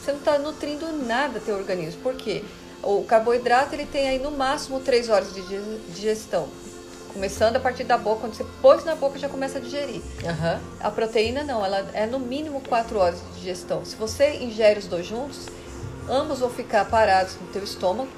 [0.02, 2.02] você não está nutrindo nada teu organismo.
[2.02, 2.44] Por quê?
[2.84, 5.42] O carboidrato ele tem aí no máximo 3 horas de
[5.90, 6.48] digestão.
[7.12, 10.02] Começando a partir da boca, quando você pôs na boca já começa a digerir.
[10.24, 10.60] Uhum.
[10.82, 13.86] A proteína não, ela é no mínimo 4 horas de digestão.
[13.86, 15.48] Se você ingere os dois juntos,
[16.10, 18.10] ambos vão ficar parados no teu estômago.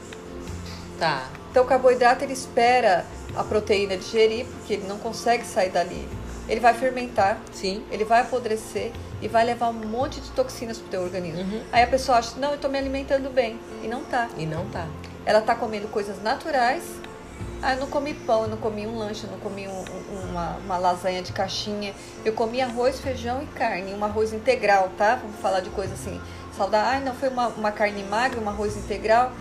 [0.99, 1.29] Tá.
[1.51, 6.07] Então o carboidrato ele espera a proteína digerir, porque ele não consegue sair dali.
[6.49, 7.83] Ele vai fermentar, Sim.
[7.91, 8.91] ele vai apodrecer
[9.21, 11.41] e vai levar um monte de toxinas pro teu organismo.
[11.41, 11.63] Uhum.
[11.71, 13.59] Aí a pessoa acha, não, eu tô me alimentando bem.
[13.83, 14.29] E não tá.
[14.37, 14.87] E não tá.
[15.25, 16.83] Ela tá comendo coisas naturais.
[17.61, 19.83] Ah, eu não comi pão, eu não comi um lanche, eu não comi um,
[20.29, 21.93] uma, uma lasanha de caixinha.
[22.23, 25.15] Eu comi arroz, feijão e carne, um arroz integral, tá?
[25.15, 26.21] Vamos falar de coisa assim,
[26.55, 26.99] saudável.
[26.99, 29.31] Ah, não foi uma, uma carne magra, um arroz integral.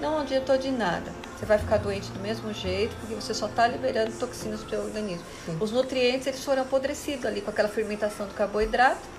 [0.00, 1.10] Não adiantou de nada.
[1.36, 4.70] Você vai ficar doente do mesmo jeito, porque você só está liberando toxinas para o
[4.70, 5.24] seu organismo.
[5.44, 5.56] Sim.
[5.60, 9.15] Os nutrientes, eles foram apodrecidos ali com aquela fermentação do carboidrato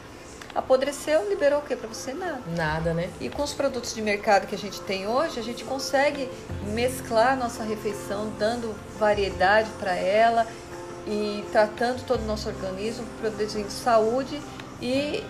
[0.58, 2.13] apodreceu, liberou o que para você?
[2.13, 2.41] Nada.
[2.56, 3.10] Nada, né?
[3.22, 6.28] E com os produtos de mercado que a gente tem hoje, a gente consegue
[6.74, 10.48] mesclar a nossa refeição, dando variedade para ela
[11.06, 14.41] e tratando todo o nosso organismo, produzindo saúde
[14.82, 15.24] e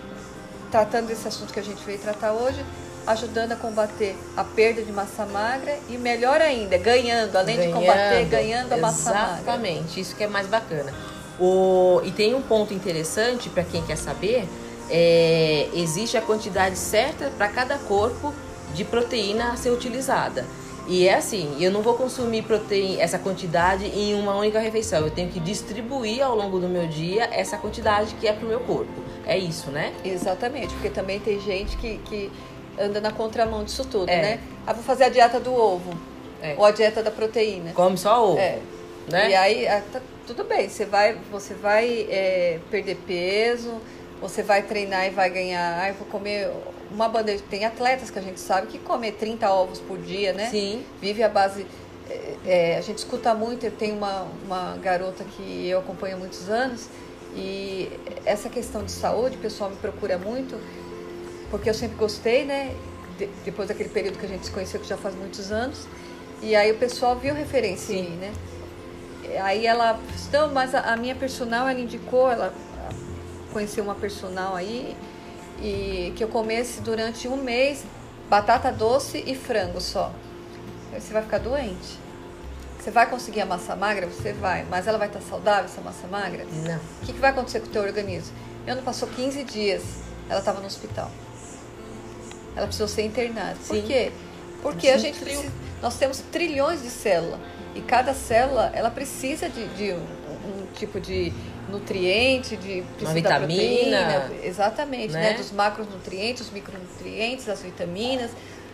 [0.70, 2.64] tratando desse assunto que a gente veio tratar hoje,
[3.06, 7.80] ajudando a combater a perda de massa magra e melhor ainda, ganhando, além ganhando, de
[7.80, 9.34] combater, ganhando a massa magra.
[9.34, 10.92] Exatamente, isso que é mais bacana.
[11.38, 14.48] O, e tem um ponto interessante para quem quer saber
[14.90, 18.34] é, existe a quantidade certa para cada corpo
[18.74, 20.44] de proteína a ser utilizada.
[20.86, 25.00] E é assim, eu não vou consumir proteína, essa quantidade em uma única refeição.
[25.00, 28.48] Eu tenho que distribuir ao longo do meu dia essa quantidade que é para o
[28.48, 29.02] meu corpo.
[29.26, 29.92] É isso, né?
[30.02, 32.32] Exatamente, porque também tem gente que, que
[32.80, 34.22] anda na contramão disso tudo, é.
[34.22, 34.40] né?
[34.66, 35.92] Ah, vou fazer a dieta do ovo.
[36.40, 36.54] É.
[36.56, 37.72] Ou a dieta da proteína.
[37.72, 38.38] Come só ovo.
[38.38, 38.58] É.
[39.10, 39.30] Né?
[39.30, 43.74] E aí, ah, tá, tudo bem, você vai, você vai é, perder peso,
[44.20, 46.50] você vai treinar e vai ganhar, ah, eu vou comer
[46.90, 47.42] uma bandeja.
[47.48, 50.48] Tem atletas que a gente sabe que comer 30 ovos por dia, né?
[50.50, 50.84] Sim.
[51.00, 51.66] Vive a base.
[52.08, 56.18] É, é, a gente escuta muito, eu tenho uma, uma garota que eu acompanho há
[56.18, 56.88] muitos anos,
[57.34, 57.90] e
[58.24, 60.58] essa questão de saúde, o pessoal me procura muito,
[61.50, 62.74] porque eu sempre gostei, né?
[63.18, 65.86] De, depois daquele período que a gente se conheceu, que já faz muitos anos.
[66.40, 67.98] E aí o pessoal viu referência Sim.
[67.98, 68.32] em mim, né?
[69.42, 70.00] Aí ela,
[70.32, 72.54] não, mas a, a minha personal, ela indicou, ela
[73.52, 74.96] conheceu uma personal aí,
[75.60, 77.84] e que eu comesse durante um mês
[78.28, 80.12] batata doce e frango só.
[80.92, 81.98] Você vai ficar doente.
[82.78, 84.06] Você vai conseguir a massa magra?
[84.06, 84.64] Você vai.
[84.64, 86.46] Mas ela vai estar saudável, essa massa magra?
[86.64, 86.76] Não.
[86.76, 88.34] O que, que vai acontecer com o teu organismo?
[88.64, 89.82] Meu ano passou 15 dias,
[90.28, 91.10] ela estava no hospital.
[92.54, 93.56] Ela precisou ser internada.
[93.62, 93.80] Sim.
[93.80, 94.12] Por quê?
[94.62, 97.38] Porque a gente precisa, nós temos trilhões de células.
[97.74, 101.32] E cada célula, ela precisa de, de um, um tipo de
[101.68, 105.30] nutriente, de uma vitamina, proteína, exatamente, né?
[105.30, 105.34] né?
[105.34, 108.30] Dos macronutrientes, os micronutrientes, as vitaminas,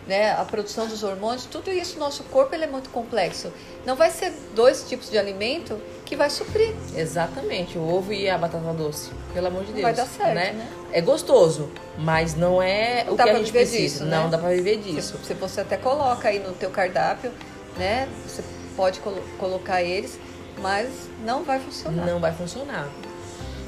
[0.07, 0.31] né?
[0.33, 3.51] A produção dos hormônios, tudo isso, nosso corpo ele é muito complexo.
[3.85, 6.73] Não vai ser dois tipos de alimento que vai suprir.
[6.95, 9.81] Exatamente, o ovo e a batata doce, pelo amor de Deus.
[9.81, 10.53] Vai dar certo, né?
[10.53, 10.67] né?
[10.91, 13.77] É gostoso, mas não é não o que a gente precisa.
[13.77, 14.17] Disso, né?
[14.17, 15.17] Não dá para viver disso.
[15.17, 17.31] Se, se você até coloca aí no teu cardápio,
[17.77, 18.07] né?
[18.27, 18.43] Você
[18.75, 20.19] pode colo colocar eles
[20.61, 20.89] mas
[21.23, 22.05] não vai funcionar.
[22.05, 22.87] Não vai funcionar.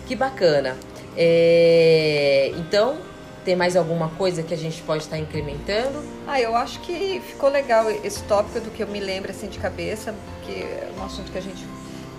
[0.08, 0.76] Que bacana.
[1.16, 2.52] É...
[2.58, 2.98] Então,
[3.44, 6.04] tem mais alguma coisa que a gente pode estar incrementando?
[6.28, 9.58] Ah, eu acho que ficou legal esse tópico do que eu me lembro assim de
[9.58, 10.14] cabeça,
[10.46, 11.66] que é um assunto que a gente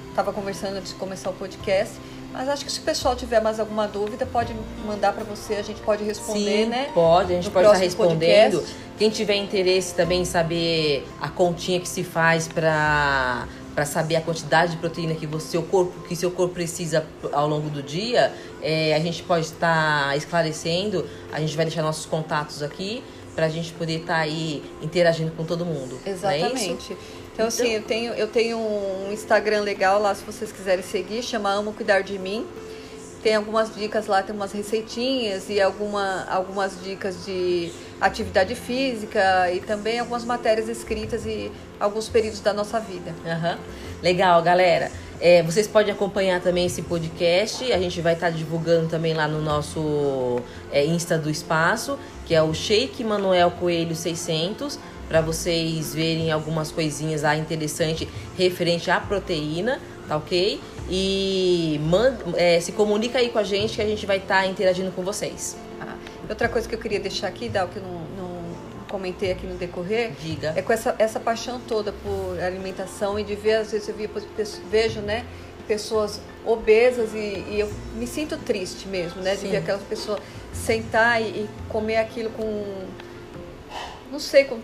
[0.08, 1.94] estava conversando antes de começar o podcast.
[2.32, 4.54] Mas acho que se o pessoal tiver mais alguma dúvida, pode
[4.86, 6.90] mandar para você, a gente pode responder, Sim, né?
[6.92, 8.58] Pode, a gente no pode estar respondendo.
[8.58, 8.88] Podcast.
[8.98, 13.46] Quem tiver interesse também em saber a continha que se faz para
[13.78, 17.46] para saber a quantidade de proteína que você, seu corpo que seu corpo precisa ao
[17.46, 21.06] longo do dia, é, a gente pode estar tá esclarecendo.
[21.30, 23.04] A gente vai deixar nossos contatos aqui
[23.36, 25.96] para a gente poder estar tá aí interagindo com todo mundo.
[26.04, 26.92] É Exatamente.
[26.92, 26.96] É
[27.32, 31.22] então, assim, então, eu tenho, eu tenho um Instagram legal lá, se vocês quiserem seguir,
[31.22, 32.44] chama Amo Cuidar de Mim.
[33.22, 39.60] Tem algumas dicas lá, tem umas receitinhas e alguma, algumas dicas de atividade física e
[39.60, 43.14] também algumas matérias escritas e alguns períodos da nossa vida.
[43.24, 43.58] Uhum.
[44.02, 44.90] Legal, galera.
[45.20, 47.72] É, vocês podem acompanhar também esse podcast.
[47.72, 52.34] A gente vai estar tá divulgando também lá no nosso é, Insta do Espaço, que
[52.34, 59.00] é o Shake Manuel Coelho 600, para vocês verem algumas coisinhas lá interessantes referente à
[59.00, 60.60] proteína, tá ok?
[60.88, 64.46] E manda, é, se comunica aí com a gente que a gente vai estar tá
[64.46, 65.56] interagindo com vocês.
[66.28, 68.37] Outra coisa que eu queria deixar aqui, Dal, que eu não, não
[68.88, 70.52] comentei aqui no decorrer, Diga.
[70.56, 73.94] é com essa, essa paixão toda por alimentação e de ver, às vezes eu
[74.70, 75.24] vejo, né,
[75.66, 79.50] pessoas obesas e, e, eu me sinto triste mesmo, né, de Sim.
[79.50, 80.20] ver aquelas pessoas
[80.52, 82.86] sentar e, e comer aquilo com,
[84.10, 84.58] não sei, com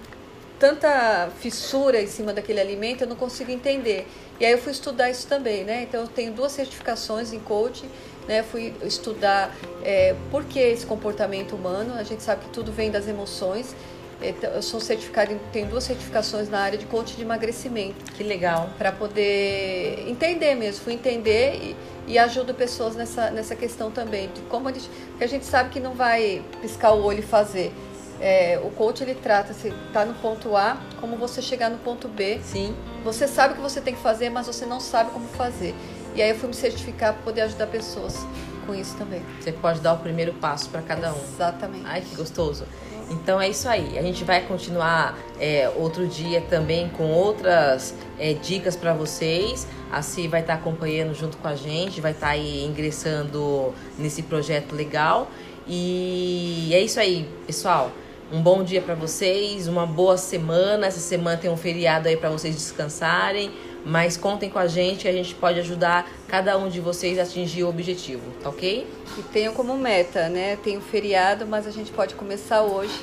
[0.59, 4.07] tanta fissura em cima daquele alimento, eu não consigo entender.
[4.41, 5.83] E aí eu fui estudar isso também, né?
[5.83, 7.89] Então eu tenho duas certificações em coaching
[8.27, 8.43] né?
[8.43, 11.95] Fui estudar é, por que esse comportamento humano.
[11.95, 13.75] A gente sabe que tudo vem das emoções.
[14.23, 18.13] Então, eu sou certificada, tenho duas certificações na área de coach de emagrecimento.
[18.13, 18.71] Que legal.
[18.79, 21.77] Para poder entender mesmo, fui entender e,
[22.13, 24.29] e ajudo pessoas nessa, nessa questão também.
[24.29, 27.23] De como a gente, porque a gente sabe que não vai piscar o olho e
[27.23, 27.73] fazer.
[28.21, 32.09] É, o coach ele trata se está no ponto A, como você chegar no ponto
[32.09, 32.41] B.
[32.43, 32.75] Sim.
[33.03, 35.75] Você sabe o que você tem que fazer, mas você não sabe como fazer.
[36.15, 38.25] E aí eu fui me certificar para poder ajudar pessoas
[38.65, 39.23] com isso também.
[39.41, 41.19] Você pode dar o primeiro passo para cada um.
[41.35, 41.85] Exatamente.
[41.85, 42.65] Ai, que gostoso.
[43.11, 43.99] Então é isso aí.
[43.99, 49.67] A gente vai continuar é, outro dia também com outras é, dicas para vocês.
[49.91, 53.75] A Si vai estar tá acompanhando junto com a gente, vai estar tá aí ingressando
[53.99, 55.31] nesse projeto legal.
[55.67, 57.91] E é isso aí, pessoal.
[58.33, 60.87] Um bom dia para vocês, uma boa semana.
[60.87, 63.53] Essa semana tem um feriado aí para vocês descansarem
[63.85, 67.23] mas contem com a gente que a gente pode ajudar cada um de vocês a
[67.23, 68.87] atingir o objetivo, tá ok?
[69.19, 70.57] E tenham como meta, né?
[70.57, 72.99] Tem o feriado, mas a gente pode começar hoje,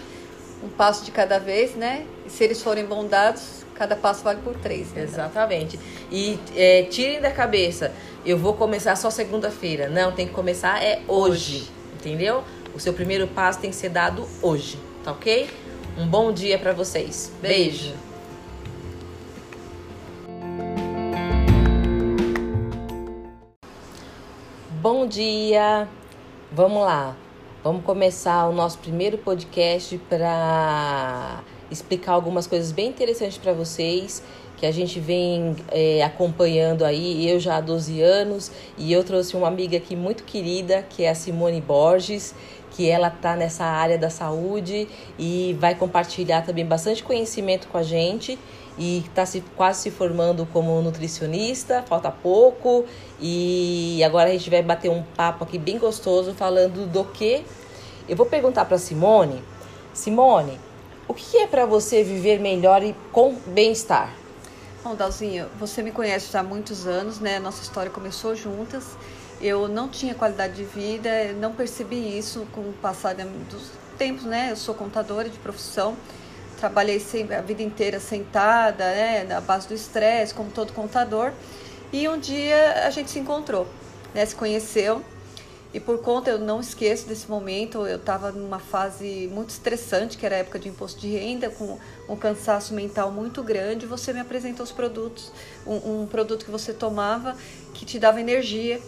[0.64, 2.06] um passo de cada vez, né?
[2.26, 4.92] E se eles forem bondados, cada passo vale por três.
[4.92, 5.04] Né?
[5.04, 5.80] Exatamente.
[6.12, 7.92] E é, tirem da cabeça,
[8.26, 9.88] eu vou começar só segunda-feira.
[9.88, 12.44] Não, tem que começar é hoje, hoje, entendeu?
[12.74, 15.50] O seu primeiro passo tem que ser dado hoje, tá ok?
[15.98, 17.32] Um bom dia para vocês.
[17.42, 17.90] Beijo.
[17.90, 18.11] Beijo.
[24.94, 25.88] Bom dia!
[26.52, 27.16] Vamos lá,
[27.64, 34.22] vamos começar o nosso primeiro podcast para explicar algumas coisas bem interessantes para vocês
[34.58, 39.38] que a gente vem é, acompanhando aí, eu já há 12 anos, e eu trouxe
[39.38, 42.36] uma amiga aqui muito querida, que é a Simone Borges,
[42.72, 47.84] que ela está nessa área da saúde e vai compartilhar também bastante conhecimento com a
[47.84, 48.38] gente
[48.82, 52.84] e está se, quase se formando como nutricionista, falta pouco,
[53.20, 57.46] e agora a gente vai bater um papo aqui bem gostoso falando do que.
[58.10, 59.44] Eu vou perguntar para Simone,
[59.94, 60.60] Simone,
[61.08, 64.12] o que é para você viver melhor e com bem-estar?
[64.84, 67.38] Bom, Dalzinho, você me conhece já há muitos anos, né?
[67.38, 68.98] Nossa história começou juntas.
[69.40, 74.48] Eu não tinha qualidade de vida, não percebi isso com o passar dos tempos, né?
[74.50, 75.96] Eu sou contadora de profissão,
[76.62, 77.02] trabalhei
[77.38, 79.24] a vida inteira sentada, né?
[79.24, 81.32] Na base do estresse, como todo contador.
[81.92, 83.68] E um dia a gente se encontrou,
[84.14, 84.26] né?
[84.26, 85.04] Se conheceu
[85.74, 90.26] e por conta, eu não esqueço desse momento, eu estava numa fase muito estressante, que
[90.26, 93.86] era a época de imposto de renda, com um cansaço mental muito grande.
[93.86, 95.32] Você me apresentou os produtos,
[95.66, 97.38] um, um produto que você tomava
[97.74, 98.82] que te dava energia.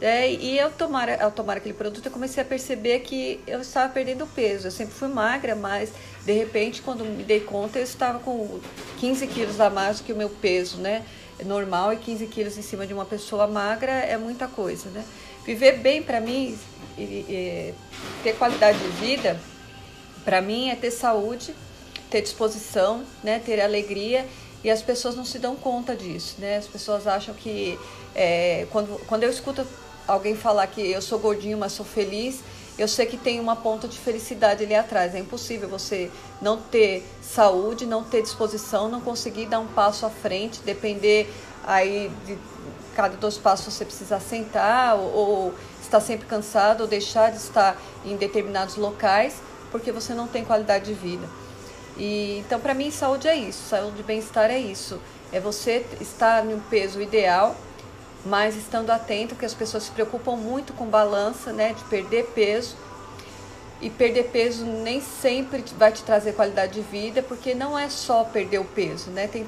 [0.00, 3.92] É, e ao tomar, ao tomar aquele produto, eu comecei a perceber que eu estava
[3.92, 4.66] perdendo peso.
[4.66, 5.92] Eu sempre fui magra, mas
[6.28, 8.60] de repente, quando me dei conta, eu estava com
[8.98, 11.02] 15 quilos a mais do que o meu peso, né?
[11.42, 15.02] Normal e 15 quilos em cima de uma pessoa magra é muita coisa, né?
[15.46, 16.58] Viver bem para mim,
[16.98, 17.74] e, e,
[18.22, 19.40] ter qualidade de vida,
[20.22, 21.54] para mim é ter saúde,
[22.10, 24.26] ter disposição, né, ter alegria
[24.62, 26.58] e as pessoas não se dão conta disso, né?
[26.58, 27.78] As pessoas acham que
[28.14, 29.66] é, quando, quando eu escuto
[30.06, 32.40] alguém falar que eu sou gordinho, mas sou feliz,
[32.78, 35.14] eu sei que tem uma ponta de felicidade ali atrás.
[35.14, 36.10] É impossível você
[36.40, 41.28] não ter saúde, não ter disposição, não conseguir dar um passo à frente, depender
[41.66, 42.38] aí de
[42.94, 47.76] cada dois passos você precisa sentar ou, ou estar sempre cansado ou deixar de estar
[48.04, 49.36] em determinados locais
[49.70, 51.28] porque você não tem qualidade de vida.
[51.96, 55.00] E então para mim saúde é isso, saúde e bem-estar é isso.
[55.32, 57.54] É você estar em um peso ideal,
[58.24, 62.76] mas estando atento que as pessoas se preocupam muito com balança, né, de perder peso.
[63.80, 68.24] E perder peso nem sempre vai te trazer qualidade de vida, porque não é só
[68.24, 69.28] perder o peso, né?
[69.28, 69.46] Tem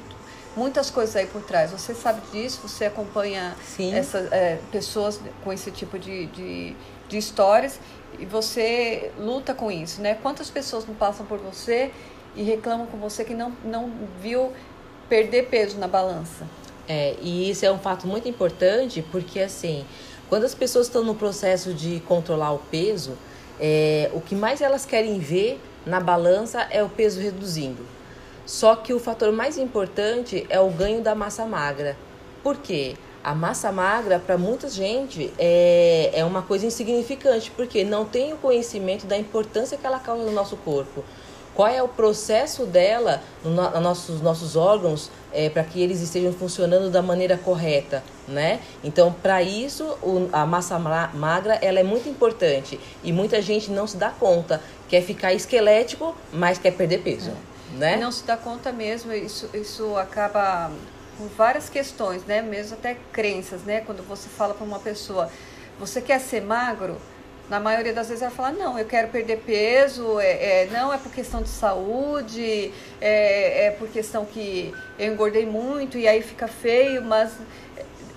[0.57, 1.71] muitas coisas aí por trás.
[1.71, 3.57] Você sabe disso, você acompanha
[3.93, 6.77] essas é, pessoas com esse tipo de, de,
[7.09, 7.81] de, histórias
[8.19, 10.17] e você luta com isso, né?
[10.23, 11.91] Quantas pessoas não passam por você
[12.37, 14.53] e reclamam com você que não, não viu
[15.09, 16.47] perder peso na balança?
[16.93, 19.85] É, e isso é um fato muito importante porque, assim,
[20.29, 23.17] quando as pessoas estão no processo de controlar o peso,
[23.61, 27.87] é, o que mais elas querem ver na balança é o peso reduzindo.
[28.45, 31.97] Só que o fator mais importante é o ganho da massa magra.
[32.43, 32.97] Por quê?
[33.23, 38.37] A massa magra, para muita gente, é, é uma coisa insignificante, porque não tem o
[38.37, 41.05] conhecimento da importância que ela causa no nosso corpo.
[41.55, 46.33] Qual é o processo dela nos no, nossos, nossos órgãos é, para que eles estejam
[46.33, 48.61] funcionando da maneira correta, né?
[48.83, 53.87] Então, para isso, o, a massa magra ela é muito importante e muita gente não
[53.87, 54.61] se dá conta.
[54.89, 57.31] Quer ficar esquelético, mas quer perder peso.
[57.31, 57.97] É né?
[57.97, 60.71] Não se dá conta mesmo, isso, isso acaba
[61.17, 62.43] com várias questões, né?
[62.43, 63.81] Mesmo até crenças, né?
[63.81, 65.31] Quando você fala para uma pessoa,
[65.79, 66.97] você quer ser magro?
[67.51, 70.99] Na maioria das vezes ela fala, não, eu quero perder peso, é, é não é
[70.99, 76.47] por questão de saúde, é, é por questão que eu engordei muito e aí fica
[76.47, 77.33] feio, mas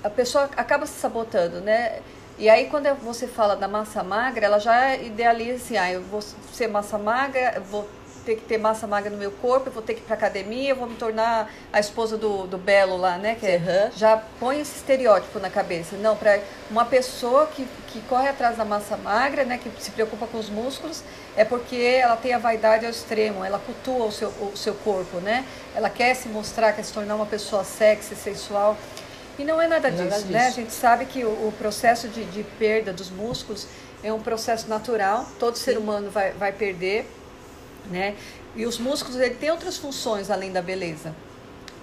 [0.03, 1.99] a pessoa acaba se sabotando, né?
[2.37, 6.21] E aí quando você fala da massa magra, ela já idealiza assim, ah, eu vou
[6.21, 7.89] ser massa magra, vou
[8.23, 10.69] ter que ter massa magra no meu corpo, eu vou ter que ir pra academia,
[10.69, 13.35] eu vou me tornar a esposa do, do Belo lá, né?
[13.35, 15.95] Que é, já põe esse estereótipo na cabeça.
[15.97, 19.57] Não, para uma pessoa que, que corre atrás da massa magra, né?
[19.57, 21.03] Que se preocupa com os músculos,
[21.35, 25.17] é porque ela tem a vaidade ao extremo, ela cultua o seu, o seu corpo,
[25.17, 25.45] né?
[25.75, 28.77] Ela quer se mostrar, quer se tornar uma pessoa sexy, sensual.
[29.37, 30.31] E não é nada disso, nada disso.
[30.31, 30.47] né?
[30.47, 33.67] A gente sabe que o, o processo de, de, perda dos músculos
[34.03, 35.63] é um processo natural, todo Sim.
[35.63, 37.09] ser humano vai, vai perder
[37.89, 38.15] né?
[38.55, 41.13] E os músculos ele tem outras funções além da beleza.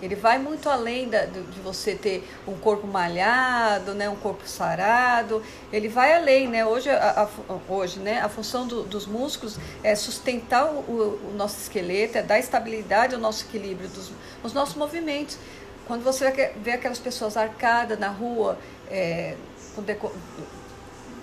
[0.02, 5.42] Ele vai muito além da, de você ter um corpo malhado, né, um corpo sarado.
[5.70, 6.64] Ele vai além, né?
[6.64, 11.58] Hoje, a, a hoje, né, a função do, dos músculos é sustentar o, o, nosso
[11.58, 14.10] esqueleto, é dar estabilidade ao nosso equilíbrio, dos,
[14.42, 15.36] os nossos movimentos.
[15.86, 18.58] Quando você vê aquelas pessoas arcadas na rua,
[18.90, 19.36] é,
[19.74, 20.10] com deco,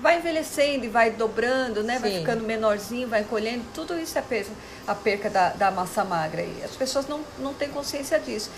[0.01, 1.99] vai envelhecendo e vai dobrando, né?
[1.99, 3.63] Vai ficando menorzinho, vai encolhendo.
[3.73, 4.51] Tudo isso é peso,
[4.85, 6.41] a perca da, da massa magra.
[6.41, 8.51] E as pessoas não, não têm consciência disso.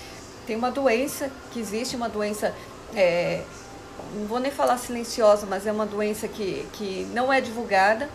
[0.45, 2.53] Tem uma doença que existe, uma doença.
[2.95, 3.43] É,
[4.13, 8.09] não vou nem falar silenciosa, mas é uma doença que, que não é divulgada.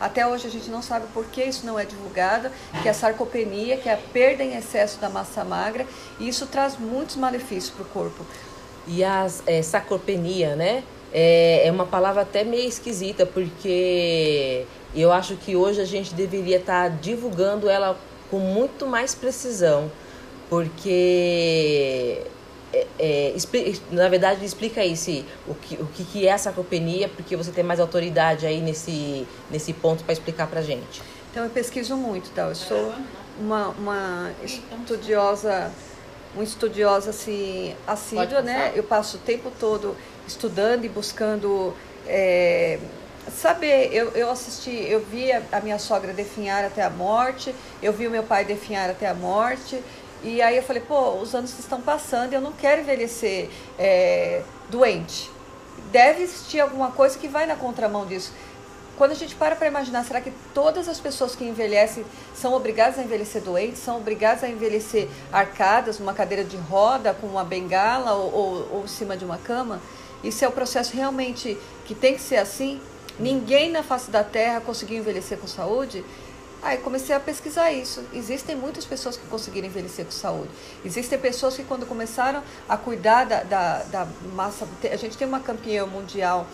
[0.00, 2.50] Até hoje a gente não sabe por que isso não é divulgado,
[2.82, 5.84] que é a sarcopenia, que é a perda em excesso da massa magra,
[6.20, 8.24] e isso traz muitos malefícios para o corpo.
[8.86, 10.84] E a é, sarcopenia, né?
[11.12, 16.58] É, é uma palavra até meio esquisita, porque eu acho que hoje a gente deveria
[16.58, 17.98] estar tá divulgando ela
[18.30, 19.90] com muito mais precisão,
[20.48, 22.24] porque
[22.72, 23.34] é, é,
[23.90, 27.64] na verdade explica aí se, o, que, o que é a sarcopenia, porque você tem
[27.64, 31.02] mais autoridade aí nesse, nesse ponto para explicar para gente.
[31.30, 32.42] Então eu pesquiso muito, tá?
[32.42, 32.92] Eu sou
[33.38, 35.70] uma, uma estudiosa,
[36.34, 38.72] uma estudiosa assim, assídua, né?
[38.74, 39.96] Eu passo o tempo todo
[40.28, 41.74] estudando e buscando
[42.06, 42.78] é,
[43.30, 43.90] saber.
[43.92, 48.06] Eu, eu assisti, eu vi a, a minha sogra definhar até a morte, eu vi
[48.06, 49.82] o meu pai definhar até a morte.
[50.22, 53.48] E aí eu falei, pô, os anos estão passando e eu não quero envelhecer
[53.78, 55.30] é, doente.
[55.92, 58.32] Deve existir alguma coisa que vai na contramão disso.
[58.96, 62.04] Quando a gente para para imaginar, será que todas as pessoas que envelhecem
[62.34, 67.28] são obrigadas a envelhecer doentes, são obrigadas a envelhecer arcadas, numa cadeira de roda, com
[67.28, 69.80] uma bengala ou, ou, ou em cima de uma cama?
[70.22, 72.80] Isso é o processo realmente que tem que ser assim?
[73.18, 76.04] Ninguém na face da Terra conseguiu envelhecer com saúde?
[76.60, 78.02] Aí comecei a pesquisar isso.
[78.12, 80.50] Existem muitas pessoas que conseguiram envelhecer com saúde.
[80.84, 84.66] Existem pessoas que quando começaram a cuidar da, da, da massa...
[84.90, 86.46] A gente tem uma campeã mundial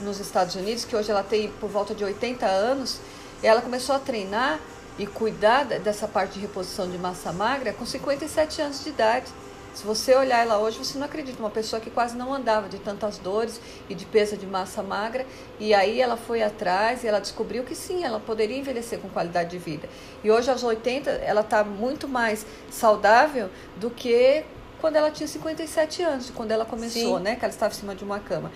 [0.00, 3.00] nos Estados Unidos, que hoje ela tem por volta de 80 anos,
[3.42, 4.58] ela começou a treinar
[4.98, 9.26] e cuidar dessa parte de reposição de massa magra com 57 anos de idade.
[9.74, 11.38] Se você olhar ela hoje, você não acredita.
[11.40, 15.26] Uma pessoa que quase não andava de tantas dores e de peso de massa magra.
[15.58, 19.50] E aí ela foi atrás e ela descobriu que sim, ela poderia envelhecer com qualidade
[19.50, 19.88] de vida.
[20.22, 24.44] E hoje, aos 80, ela está muito mais saudável do que
[24.80, 27.22] quando ela tinha 57 anos, quando ela começou, sim.
[27.22, 27.36] né?
[27.36, 28.50] Que ela estava em cima de uma cama.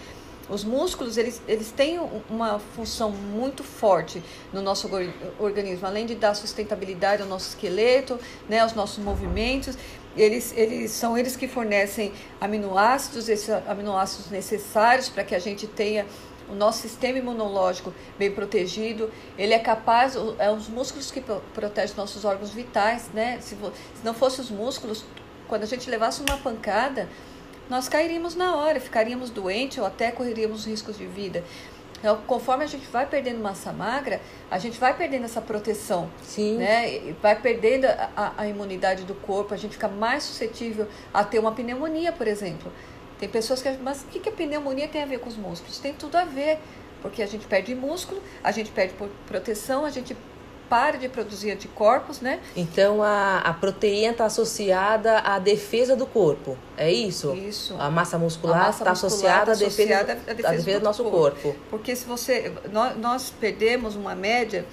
[0.49, 1.99] Os músculos, eles, eles têm
[2.29, 4.91] uma função muito forte no nosso
[5.39, 9.79] organismo, além de dar sustentabilidade ao nosso esqueleto, né, aos nossos movimentos
[10.17, 16.07] eles, eles são eles que fornecem aminoácidos, esses aminoácidos necessários para que a gente tenha
[16.49, 19.11] o nosso sistema imunológico bem protegido.
[19.37, 23.39] Ele é capaz, é os músculos que protegem nossos órgãos vitais, né?
[23.41, 25.05] Se, se não fossem os músculos,
[25.49, 27.09] quando a gente levasse uma pancada,
[27.69, 31.43] nós cairíamos na hora, ficaríamos doentes ou até correríamos riscos de vida.
[32.05, 36.11] Então, conforme a gente vai perdendo massa magra, a gente vai perdendo essa proteção.
[36.23, 36.59] Sim.
[36.59, 37.15] Né?
[37.23, 41.53] Vai perdendo a, a imunidade do corpo, a gente fica mais suscetível a ter uma
[41.53, 42.71] pneumonia, por exemplo.
[43.19, 43.71] Tem pessoas que.
[43.79, 45.79] Mas o que, que a pneumonia tem a ver com os músculos?
[45.79, 46.59] Tem tudo a ver.
[47.01, 48.93] Porque a gente perde músculo, a gente perde
[49.27, 50.15] proteção, a gente
[50.69, 52.41] para de produzir anticorpos, né?
[52.57, 57.35] Então a, a proteína está associada à defesa do corpo, é isso?
[57.35, 57.77] Isso.
[57.79, 61.41] A massa muscular está associada, à defesa, à defesa, defesa do, do, nosso corpo.
[61.41, 61.59] corpo.
[61.71, 62.53] Porque se você.
[62.73, 64.65] Nós, nós perdemos uma média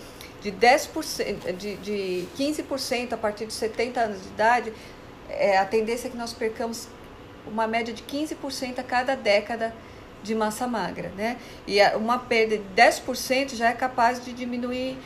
[0.41, 4.73] de 10%, de, de 15% a partir de 70 anos de idade,
[5.29, 6.87] é, a tendência é que nós percamos
[7.45, 9.73] uma média de 15% a cada década
[10.23, 11.37] de massa magra, né?
[11.67, 14.97] E uma perda de 10% já é capaz de diminuir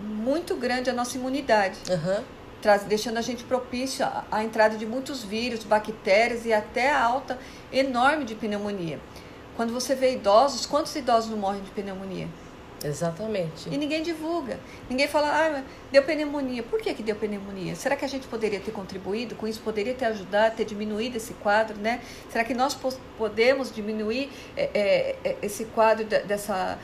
[0.00, 1.78] muito grande a nossa imunidade.
[1.90, 2.24] Uhum.
[2.60, 7.02] Traz, deixando a gente propício à, à entrada de muitos vírus, bactérias e até a
[7.02, 7.38] alta
[7.72, 8.98] enorme de pneumonia.
[9.56, 12.28] Quando você vê idosos, quantos idosos não morrem de pneumonia?
[12.84, 13.68] Exatamente.
[13.70, 14.60] E ninguém divulga.
[14.88, 16.62] Ninguém fala, ah, deu pneumonia.
[16.62, 17.74] Por que, que deu pneumonia?
[17.74, 19.60] Será que a gente poderia ter contribuído com isso?
[19.60, 22.00] Poderia ter ajudado, ter diminuído esse quadro, né?
[22.30, 22.76] Será que nós
[23.16, 26.78] podemos diminuir é, é, é esse quadro dessa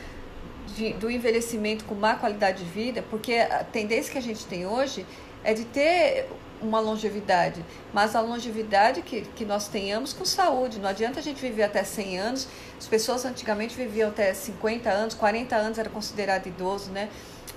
[0.69, 4.67] de, do envelhecimento com má qualidade de vida, porque a tendência que a gente tem
[4.67, 5.07] hoje
[5.45, 6.29] é de ter
[6.63, 10.79] uma longevidade, mas a longevidade que, que nós tenhamos com saúde.
[10.79, 12.49] Não adianta a gente viver até 100 anos.
[12.79, 17.09] As pessoas antigamente viviam até 50 anos, 40 anos era considerado idoso, né?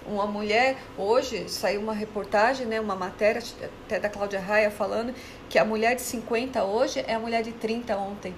[0.08, 3.41] Uma mulher, hoje saiu uma reportagem, né, uma matéria,
[3.86, 5.14] até da Cláudia Raia, falando
[5.49, 8.36] que a mulher de 50 hoje é a mulher de 30 ontem.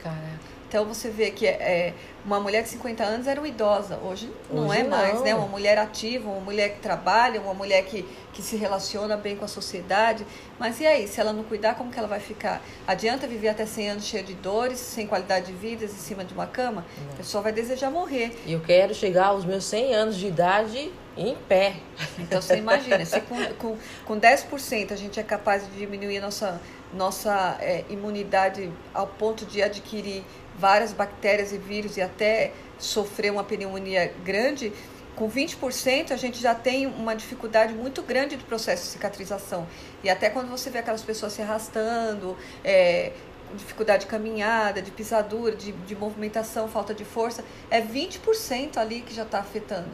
[0.00, 0.55] Caraca.
[0.68, 1.94] Então você vê que é, é,
[2.24, 5.22] uma mulher de 50 anos era uma idosa, hoje não hoje é mais, não.
[5.22, 5.34] né?
[5.34, 8.02] Uma mulher ativa, uma mulher que trabalha, uma mulher que,
[8.32, 10.26] que se relaciona bem com a sociedade.
[10.58, 12.60] Mas e aí, se ela não cuidar, como que ela vai ficar?
[12.86, 16.34] Adianta viver até 100 anos cheia de dores, sem qualidade de vida, em cima de
[16.34, 16.84] uma cama?
[16.98, 17.12] Não.
[17.12, 18.36] A pessoa vai desejar morrer.
[18.44, 21.76] E eu quero chegar aos meus 100 anos de idade em pé.
[22.18, 26.22] Então você imagina, se com, com, com 10% a gente é capaz de diminuir a
[26.22, 26.60] nossa,
[26.92, 30.22] nossa é, imunidade ao ponto de adquirir
[30.58, 34.72] várias bactérias e vírus e até sofrer uma pneumonia grande,
[35.14, 39.66] com 20% a gente já tem uma dificuldade muito grande do processo de cicatrização.
[40.04, 43.12] E até quando você vê aquelas pessoas se arrastando, é,
[43.54, 49.14] dificuldade de caminhada, de pisadura, de, de movimentação, falta de força, é 20% ali que
[49.14, 49.88] já está afetando.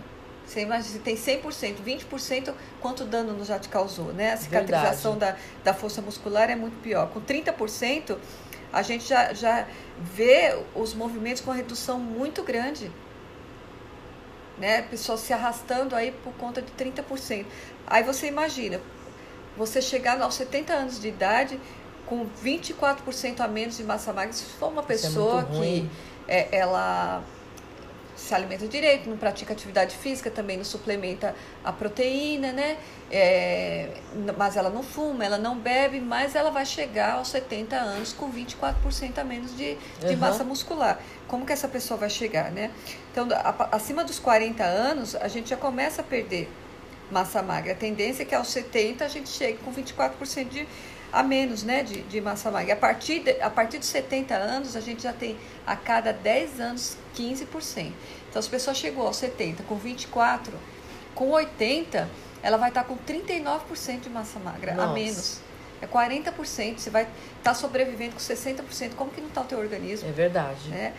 [0.44, 4.32] Você imagina, se tem 100%, 20%, quanto dano já te causou, né?
[4.32, 7.08] A cicatrização da, da força muscular é muito pior.
[7.10, 8.18] Com 30%,
[8.72, 9.66] a gente já, já
[9.98, 12.90] vê os movimentos com redução muito grande.
[14.58, 14.82] Né?
[14.82, 17.44] Pessoas se arrastando aí por conta de 30%.
[17.86, 18.80] Aí você imagina,
[19.56, 21.60] você chegar aos 70 anos de idade
[22.06, 25.90] com 24% a menos de massa magra, se for uma é pessoa é que
[26.28, 27.22] é, ela
[28.16, 31.34] se alimenta direito, não pratica atividade física, também não suplementa
[31.64, 32.76] a proteína, né?
[33.10, 33.88] É,
[34.36, 38.30] mas ela não fuma, ela não bebe, mas ela vai chegar aos 70 anos com
[38.32, 40.16] 24% a menos de, de uhum.
[40.16, 41.00] massa muscular.
[41.26, 42.70] Como que essa pessoa vai chegar, né?
[43.10, 46.50] Então, a, acima dos 40 anos, a gente já começa a perder
[47.10, 47.72] massa magra.
[47.72, 50.66] A tendência é que aos 70 a gente chegue com 24% de
[51.12, 52.72] a menos né, de, de massa magra.
[52.72, 55.36] A partir, de, a partir dos 70 anos, a gente já tem
[55.66, 57.92] a cada 10 anos 15%.
[58.30, 60.52] Então, se a pessoa chegou aos 70 com 24,
[61.14, 62.08] com 80,
[62.42, 64.90] ela vai estar com 39% de massa magra Nossa.
[64.90, 65.40] a menos.
[65.82, 68.94] É 40%, você vai estar tá sobrevivendo com 60%.
[68.94, 70.08] Como que não está o teu organismo?
[70.08, 70.68] É verdade.
[70.68, 70.94] Né?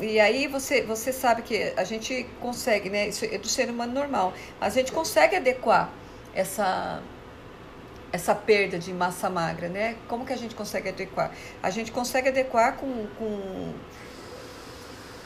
[0.00, 3.08] E aí você, você sabe que a gente consegue, né?
[3.08, 4.32] Isso é do ser humano normal.
[4.60, 5.90] A gente consegue adequar
[6.34, 7.00] essa
[8.14, 9.96] essa perda de massa magra, né?
[10.06, 11.32] Como que a gente consegue adequar?
[11.60, 13.74] A gente consegue adequar com, com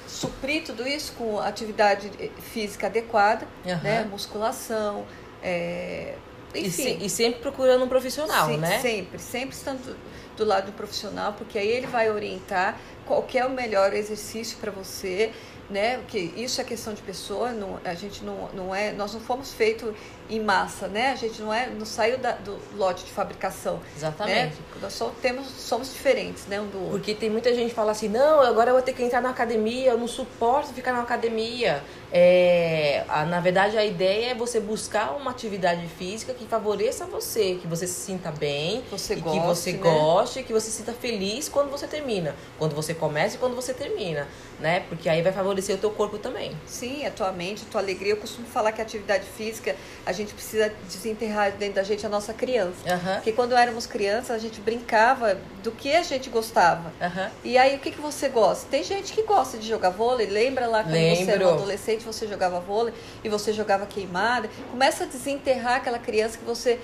[0.07, 2.11] suprir tudo isso com atividade
[2.51, 3.83] física adequada, uhum.
[3.83, 4.09] né?
[4.11, 5.05] Musculação,
[5.43, 6.15] é,
[6.55, 6.67] enfim.
[6.67, 8.81] E, se, e, sempre procurando um profissional, Sim, né?
[8.81, 9.95] Sempre, sempre estando
[10.35, 14.71] do lado do profissional, porque aí ele vai orientar qual é o melhor exercício para
[14.71, 15.31] você,
[15.69, 15.99] né?
[15.99, 19.53] Porque isso é questão de pessoa, não, a gente não, não é, nós não fomos
[19.53, 19.95] feitos
[20.31, 21.13] em massa, né?
[21.13, 23.81] A gente não é, não saiu da, do lote de fabricação.
[23.97, 24.57] Exatamente.
[24.57, 24.63] Né?
[24.81, 26.93] Nós só temos, somos diferentes, né, um do outro.
[26.93, 29.31] Porque tem muita gente que fala assim, não, agora eu vou ter que entrar na
[29.31, 31.83] academia, eu não suporto ficar na academia.
[32.13, 37.59] É, a, na verdade, a ideia é você buscar uma atividade física que favoreça você,
[37.61, 39.79] que você se sinta bem, você goste, que você né?
[39.79, 43.75] goste, que você se sinta feliz quando você termina, quando você começa e quando você
[43.75, 44.27] termina,
[44.59, 44.81] né?
[44.89, 46.53] Porque aí vai favorecer o teu corpo também.
[46.67, 48.13] Sim, a tua mente, a tua alegria.
[48.13, 49.77] Eu costumo falar que a atividade física,
[50.07, 52.77] a gente precisa desenterrar dentro da gente a nossa criança.
[52.87, 53.15] Uhum.
[53.15, 56.93] Porque quando éramos crianças, a gente brincava do que a gente gostava.
[57.01, 57.31] Uhum.
[57.45, 58.67] E aí, o que, que você gosta?
[58.71, 61.25] Tem gente que gosta de jogar vôlei, lembra lá quando Lembro.
[61.25, 62.05] você era um adolescente?
[62.05, 64.49] você jogava vôlei e você jogava queimada.
[64.71, 66.79] Começa a desenterrar aquela criança que você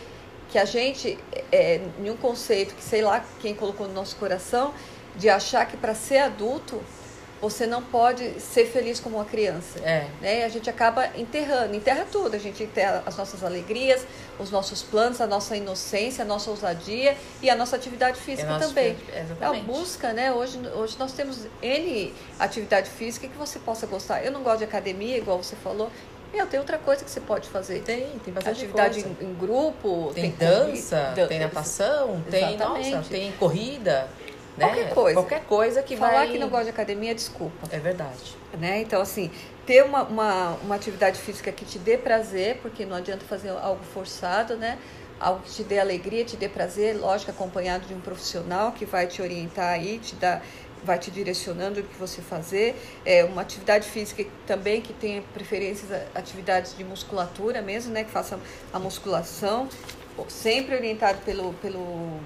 [0.51, 1.19] que a gente
[1.51, 4.73] é, em um conceito que sei lá quem colocou no nosso coração
[5.17, 6.81] de achar que para ser adulto
[7.45, 9.79] você não pode ser feliz como uma criança.
[9.81, 10.07] É.
[10.21, 10.41] Né?
[10.41, 12.35] E a gente acaba enterrando, enterra tudo.
[12.35, 14.07] A gente enterra as nossas alegrias,
[14.39, 18.59] os nossos planos, a nossa inocência, a nossa ousadia e a nossa atividade física é
[18.59, 18.97] também.
[19.13, 20.33] É a busca, né?
[20.33, 24.25] Hoje, hoje nós temos N atividade física que você possa gostar.
[24.25, 25.91] Eu não gosto de academia, igual você falou.
[26.33, 27.83] Meu, tem outra coisa que você pode fazer.
[27.83, 30.11] Tem, tem bastante Atividade em, em, grupo.
[30.15, 34.09] Tem, tem dança, corrida, tem natação, tem, nossa, tem corrida.
[34.57, 34.67] Né?
[34.67, 35.15] Qualquer coisa.
[35.21, 36.29] Qualquer coisa que Falar vai...
[36.29, 37.67] que não gosta de academia, desculpa.
[37.71, 38.37] É verdade.
[38.59, 38.81] Né?
[38.81, 39.31] Então, assim,
[39.67, 43.83] ter uma, uma, uma atividade física que te dê prazer, porque não adianta fazer algo
[43.93, 44.79] forçado, né?
[45.19, 49.07] Algo que te dê alegria, te dê prazer, lógico, acompanhado de um profissional que vai
[49.07, 50.43] te orientar aí, te dar
[50.85, 52.77] vai te direcionando o que você fazer.
[53.07, 58.39] É uma atividade física também que tenha preferências atividades de musculatura mesmo, né, que faça
[58.71, 59.67] a musculação,
[60.29, 62.21] sempre orientado pelo pelo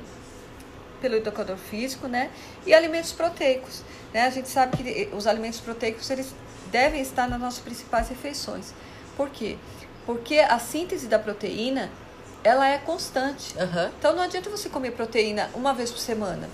[1.00, 2.30] pelo educador físico, né?
[2.66, 3.82] E alimentos proteicos,
[4.12, 4.26] né?
[4.26, 6.34] A gente sabe que os alimentos proteicos eles
[6.70, 8.72] devem estar nas nossas principais refeições.
[9.16, 9.56] Por quê?
[10.06, 11.90] Porque a síntese da proteína
[12.44, 13.54] ela é constante.
[13.56, 13.90] Uhum.
[13.98, 16.48] Então não adianta você comer proteína uma vez por semana.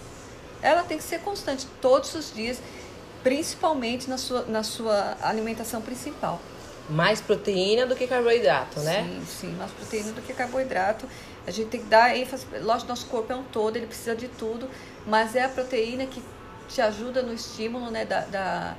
[0.63, 2.59] Ela tem que ser constante todos os dias,
[3.23, 6.41] principalmente na sua, na sua alimentação principal.
[6.89, 9.03] Mais proteína do que carboidrato, né?
[9.03, 11.09] Sim, sim, mais proteína do que carboidrato.
[11.47, 14.29] A gente tem que dar ênfase, lógico, nosso corpo é um todo, ele precisa de
[14.29, 14.69] tudo,
[15.07, 16.23] mas é a proteína que
[16.69, 18.75] te ajuda no estímulo né, da, da,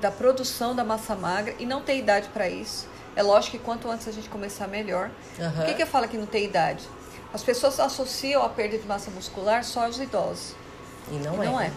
[0.00, 2.88] da produção da massa magra e não tem idade para isso.
[3.16, 5.10] É lógico que quanto antes a gente começar, melhor.
[5.38, 5.52] Uhum.
[5.52, 6.86] Por que, que eu falo que não tem idade?
[7.32, 10.54] As pessoas associam a perda de massa muscular só aos idosos.
[11.10, 11.50] E não e é.
[11.50, 11.72] Não é.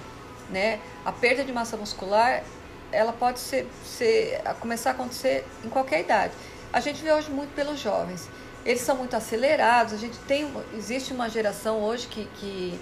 [0.50, 0.80] Né?
[1.06, 2.44] A perda de massa muscular,
[2.92, 6.34] ela pode ser, ser, começar a acontecer em qualquer idade.
[6.72, 8.30] A gente vê hoje muito pelos jovens
[8.66, 9.94] eles são muito acelerados.
[9.94, 12.80] A gente tem, existe uma geração hoje que, que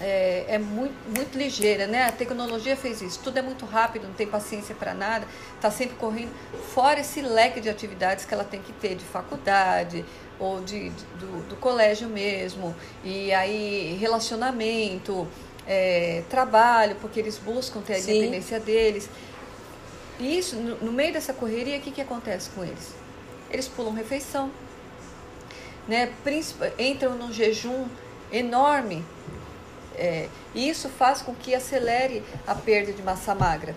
[0.00, 2.06] é, é, muito, muito ligeira, né?
[2.06, 3.20] A tecnologia fez isso.
[3.22, 6.30] Tudo é muito rápido, não tem paciência para nada, está sempre correndo.
[6.74, 10.04] Fora esse leque de atividades que ela tem que ter de faculdade
[10.38, 12.74] ou de, de do, do, colégio mesmo.
[13.04, 15.28] E aí, relacionamento,
[15.66, 18.16] é, trabalho, porque eles buscam ter a Sim.
[18.16, 19.08] independência deles.
[20.20, 22.94] E isso, no, no meio dessa correria, o que, que acontece com eles?
[23.50, 24.50] eles pulam refeição,
[25.88, 26.12] né?
[26.78, 27.86] entram num jejum
[28.32, 29.04] enorme.
[29.96, 33.74] É, e isso faz com que acelere a perda de massa magra.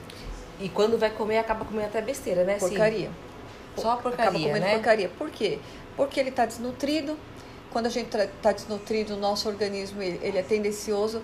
[0.59, 2.57] E quando vai comer, acaba comendo até besteira, né?
[2.59, 3.07] Porcaria.
[3.07, 3.81] Sim.
[3.81, 4.73] Só porcaria, acaba comendo né?
[4.75, 5.09] porcaria.
[5.09, 5.59] Por quê?
[5.97, 7.17] Porque ele está desnutrido.
[7.71, 11.21] Quando a gente está desnutrido, o nosso organismo ele, ele é tendencioso.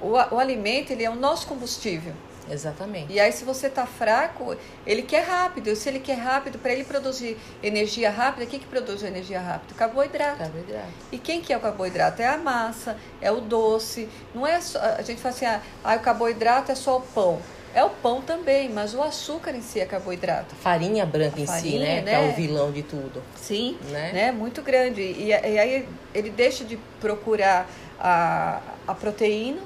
[0.00, 2.12] O, o alimento ele é o nosso combustível.
[2.50, 3.12] Exatamente.
[3.12, 5.68] E aí, se você está fraco, ele quer rápido.
[5.68, 9.40] E se ele quer rápido, para ele produzir energia rápida, o que, que produz energia
[9.40, 9.74] rápida?
[9.74, 10.38] Carboidrato.
[10.38, 10.88] Carboidrato.
[11.12, 12.22] E quem que é o carboidrato?
[12.22, 14.08] É a massa, é o doce.
[14.34, 17.40] Não é só, a gente fala assim, ah, ah, o carboidrato é só o pão.
[17.72, 20.56] É o pão também, mas o açúcar em si é carboidrato.
[20.56, 22.02] Farinha branca a em farinha, si, né?
[22.02, 22.10] né?
[22.10, 23.22] Que é o vilão de tudo.
[23.36, 24.12] Sim, né?
[24.12, 24.32] né?
[24.32, 25.00] Muito grande.
[25.00, 27.70] E, e aí ele deixa de procurar
[28.00, 29.60] a, a proteína,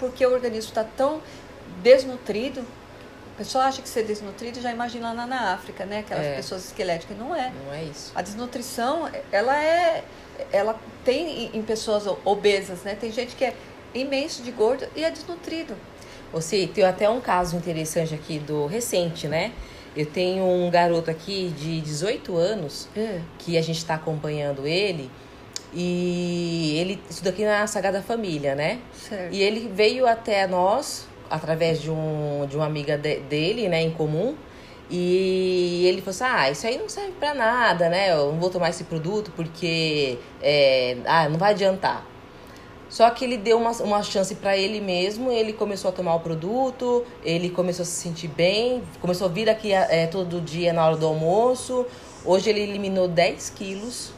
[0.00, 1.20] porque o organismo está tão
[1.86, 2.62] desnutrido.
[3.34, 6.00] A pessoa acha que ser desnutrido já imagina lá na África, né?
[6.00, 6.36] Aquelas é.
[6.36, 7.16] pessoas esqueléticas.
[7.16, 7.52] Não é.
[7.64, 8.10] Não é isso.
[8.14, 10.02] A desnutrição, ela é.
[10.52, 12.94] Ela tem em pessoas obesas, né?
[12.94, 13.54] Tem gente que é
[13.94, 15.76] imenso de gordo e é desnutrido.
[16.32, 19.52] Você tem até um caso interessante aqui do recente, né?
[19.94, 23.20] Eu tenho um garoto aqui de 18 anos é.
[23.38, 25.10] que a gente está acompanhando ele
[25.72, 28.80] e ele estuda aqui na Sagrada Família, né?
[28.92, 29.32] Certo.
[29.32, 33.90] E ele veio até nós através de, um, de uma amiga de, dele, né, em
[33.90, 34.36] comum.
[34.90, 38.12] E ele falou assim: ah, isso aí não serve para nada, né?
[38.12, 42.06] Eu não vou tomar esse produto porque é, ah, não vai adiantar.
[42.88, 46.20] Só que ele deu uma, uma chance para ele mesmo, ele começou a tomar o
[46.20, 50.86] produto, ele começou a se sentir bem, começou a vir aqui é, todo dia na
[50.86, 51.84] hora do almoço.
[52.24, 54.12] Hoje ele eliminou 10 quilos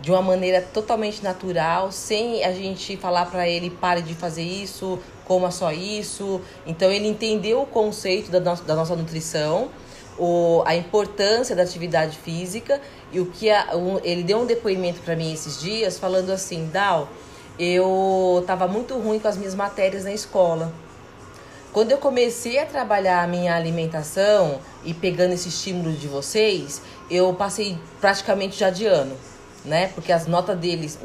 [0.00, 4.98] de uma maneira totalmente natural, sem a gente falar para ele pare de fazer isso,
[5.26, 6.40] coma só isso.
[6.66, 9.68] Então ele entendeu o conceito da nossa, da nossa nutrição,
[10.18, 12.80] o, a importância da atividade física
[13.12, 16.68] e o que a, um, ele deu um depoimento para mim esses dias falando assim,
[16.72, 17.08] Dal,
[17.58, 20.72] eu estava muito ruim com as minhas matérias na escola.
[21.72, 27.34] Quando eu comecei a trabalhar a minha alimentação e pegando esse estímulo de vocês, eu
[27.34, 29.14] passei praticamente já de ano
[29.66, 29.90] né?
[29.94, 30.98] Porque as notas deles,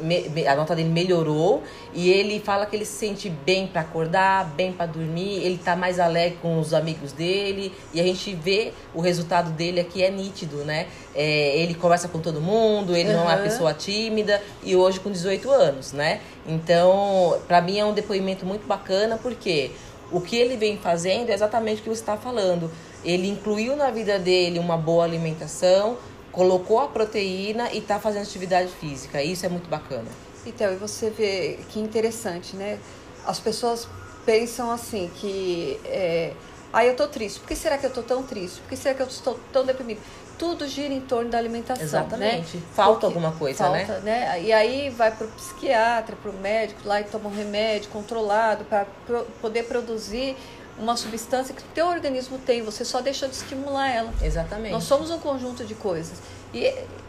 [0.48, 4.72] a nota dele melhorou e ele fala que ele se sente bem para acordar, bem
[4.72, 9.00] para dormir, ele tá mais alegre com os amigos dele e a gente vê o
[9.00, 10.86] resultado dele aqui é nítido, né?
[11.14, 13.16] É, ele conversa com todo mundo, ele uhum.
[13.16, 16.20] não é uma pessoa tímida e hoje com 18 anos, né?
[16.46, 19.72] Então, para mim é um depoimento muito bacana porque
[20.10, 22.70] o que ele vem fazendo é exatamente o que você está falando.
[23.04, 25.96] Ele incluiu na vida dele uma boa alimentação,
[26.32, 29.22] colocou a proteína e está fazendo atividade física.
[29.22, 30.08] Isso é muito bacana.
[30.44, 32.78] Então, e você vê que interessante, né?
[33.24, 33.86] As pessoas
[34.24, 36.32] pensam assim que é,
[36.72, 37.38] ah, eu tô triste.
[37.38, 38.60] Por que será que eu tô tão triste?
[38.60, 40.00] Por que será que eu estou tão deprimido?
[40.38, 41.84] Tudo gira em torno da alimentação.
[41.84, 42.56] Exatamente.
[42.56, 42.62] Né?
[42.74, 43.84] Falta Porque alguma coisa, né?
[43.84, 44.20] falta, né?
[44.20, 44.42] né?
[44.42, 48.64] E aí vai para o psiquiatra, para o médico lá e toma um remédio controlado
[48.64, 50.36] para pro, poder produzir
[50.78, 54.12] uma substância que o teu organismo tem, você só deixa de estimular ela.
[54.22, 54.72] Exatamente.
[54.72, 56.18] Nós somos um conjunto de coisas.
[56.52, 56.66] E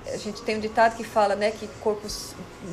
[0.07, 2.07] a gente tem um ditado que fala, né, que corpo,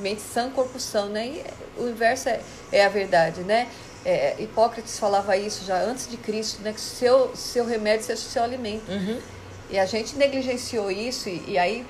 [0.01, 1.27] mente sã, corpo são, né?
[1.27, 1.45] E
[1.79, 2.41] o inverso é,
[2.73, 3.69] é a verdade, né?
[4.05, 6.73] É, Hipócrates falava isso já antes de Cristo, né?
[6.73, 8.91] Que seu, seu remédio seja o seu alimento.
[8.91, 9.21] Uhum.
[9.69, 11.87] E a gente negligenciou isso e, e aí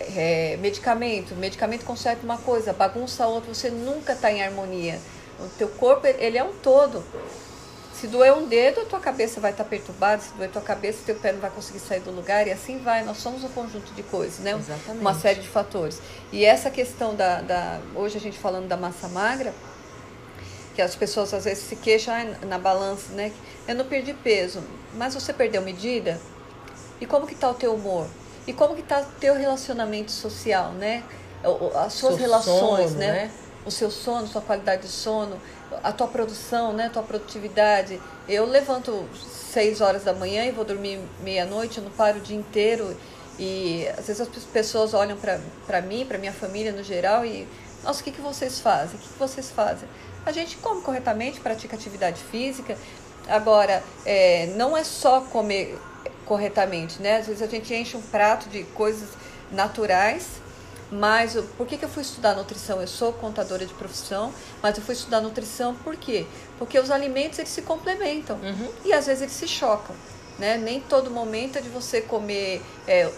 [0.00, 4.98] é, medicamento, medicamento conserta uma coisa, bagunça outra, você nunca está em harmonia.
[5.38, 7.02] O teu corpo, ele é um todo.
[8.04, 10.98] Se doer um dedo, a tua cabeça vai estar perturbada, se doer a tua cabeça,
[11.06, 13.02] teu pé não vai conseguir sair do lugar e assim vai.
[13.02, 14.52] Nós somos um conjunto de coisas, né?
[14.52, 15.00] Exatamente.
[15.00, 16.02] Uma série de fatores.
[16.30, 19.54] E essa questão da, da hoje a gente falando da massa magra,
[20.74, 22.14] que as pessoas às vezes se queixam
[22.46, 23.32] na balança, né?
[23.66, 26.20] Eu não perdi peso, mas você perdeu medida?
[27.00, 28.06] E como que está o teu humor?
[28.46, 31.02] E como que está o teu relacionamento social, né?
[31.74, 33.12] As suas Seu relações, sono, né?
[33.12, 33.30] né?
[33.64, 35.40] O seu sono, sua qualidade de sono
[35.82, 38.00] a tua produção, né, tua produtividade.
[38.28, 39.08] Eu levanto
[39.52, 42.96] 6 horas da manhã e vou dormir meia-noite, eu não paro o dia inteiro.
[43.38, 47.48] E às vezes as pessoas olham para mim, para minha família no geral e,
[47.82, 48.96] nossa, o que, que vocês fazem?
[48.96, 49.88] O que, que vocês fazem?
[50.24, 52.76] A gente come corretamente, pratica atividade física.
[53.26, 55.78] Agora, é, não é só comer
[56.24, 57.18] corretamente, né?
[57.18, 59.10] Às vezes a gente enche um prato de coisas
[59.50, 60.43] naturais
[60.94, 62.80] mas por que, que eu fui estudar nutrição?
[62.80, 64.32] Eu sou contadora de profissão,
[64.62, 66.24] mas eu fui estudar nutrição por quê?
[66.56, 68.70] Porque os alimentos eles se complementam uhum.
[68.84, 69.94] e às vezes eles se chocam.
[70.38, 70.56] Né?
[70.56, 73.10] Nem todo momento é de você comer, é,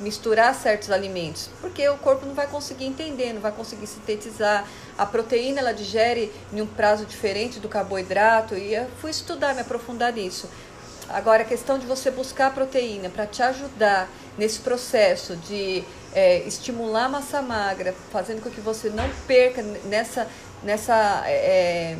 [0.00, 4.64] misturar certos alimentos, porque o corpo não vai conseguir entender, não vai conseguir sintetizar.
[4.96, 9.60] A proteína ela digere em um prazo diferente do carboidrato e eu fui estudar, me
[9.60, 10.48] aprofundar nisso.
[11.08, 15.82] Agora, a questão de você buscar proteína para te ajudar nesse processo de
[16.18, 20.26] é, estimular a massa magra, fazendo com que você não perca nessa,
[20.64, 21.96] nessa, é,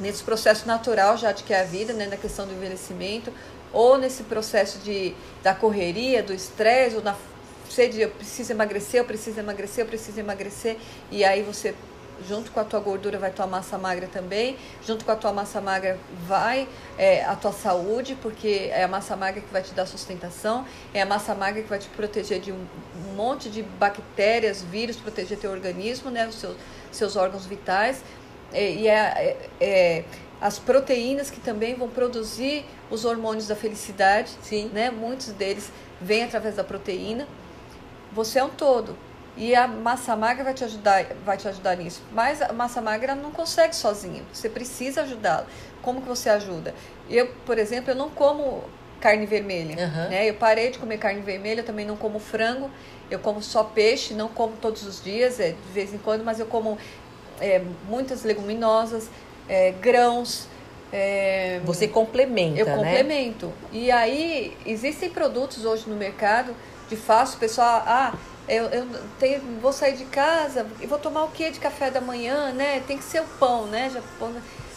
[0.00, 3.32] nesse processo natural já de que é a vida, né, na questão do envelhecimento,
[3.72, 5.14] ou nesse processo de,
[5.44, 7.14] da correria, do estresse, ou na
[7.70, 10.76] sede, eu preciso emagrecer, eu preciso emagrecer, eu preciso emagrecer,
[11.08, 11.72] e aí você
[12.28, 14.56] junto com a tua gordura vai tua massa magra também,
[14.86, 16.68] junto com a tua massa magra vai
[16.98, 21.02] é, a tua saúde, porque é a massa magra que vai te dar sustentação, é
[21.02, 22.66] a massa magra que vai te proteger de um,
[23.14, 26.56] monte de bactérias, vírus, proteger teu organismo, né, os seus,
[26.90, 28.02] seus órgãos vitais,
[28.52, 30.04] é, e é, é, é
[30.40, 34.70] as proteínas que também vão produzir os hormônios da felicidade, Sim.
[34.72, 34.90] né?
[34.90, 37.28] Muitos deles vêm através da proteína.
[38.12, 38.96] Você é um todo.
[39.36, 42.02] E a massa magra vai te ajudar, vai te ajudar nisso.
[42.12, 44.22] Mas a massa magra não consegue sozinha.
[44.32, 45.46] Você precisa ajudá-la.
[45.82, 46.74] Como que você ajuda?
[47.08, 48.64] Eu, por exemplo, eu não como
[49.00, 49.76] carne vermelha.
[49.86, 50.10] Uhum.
[50.10, 50.28] Né?
[50.28, 52.70] Eu parei de comer carne vermelha, eu também não como frango.
[53.10, 56.38] Eu como só peixe, não como todos os dias, é, de vez em quando, mas
[56.38, 56.78] eu como
[57.40, 59.08] é, muitas leguminosas,
[59.48, 60.46] é, grãos.
[60.92, 62.76] É, Você complementa, eu né?
[62.76, 63.52] complemento.
[63.72, 66.54] E aí, existem produtos hoje no mercado
[66.88, 68.12] de fácil, o pessoal, ah,
[68.50, 68.86] eu, eu
[69.18, 72.82] tenho, vou sair de casa e vou tomar o que de café da manhã, né?
[72.86, 73.88] Tem que ser o pão, né?
[73.90, 74.00] Já,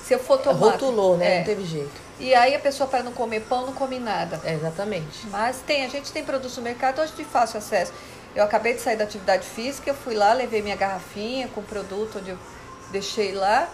[0.05, 0.73] se eu for tomar.
[0.73, 1.35] Rotulou, né?
[1.35, 1.37] É.
[1.39, 2.03] Não teve jeito.
[2.19, 4.39] E aí a pessoa para não comer pão não come nada.
[4.43, 5.25] É, exatamente.
[5.27, 7.91] Mas tem, a gente tem produtos no mercado hoje de fácil acesso.
[8.35, 12.19] Eu acabei de sair da atividade física, eu fui lá, levei minha garrafinha com produto
[12.19, 12.37] onde eu
[12.91, 13.69] deixei lá,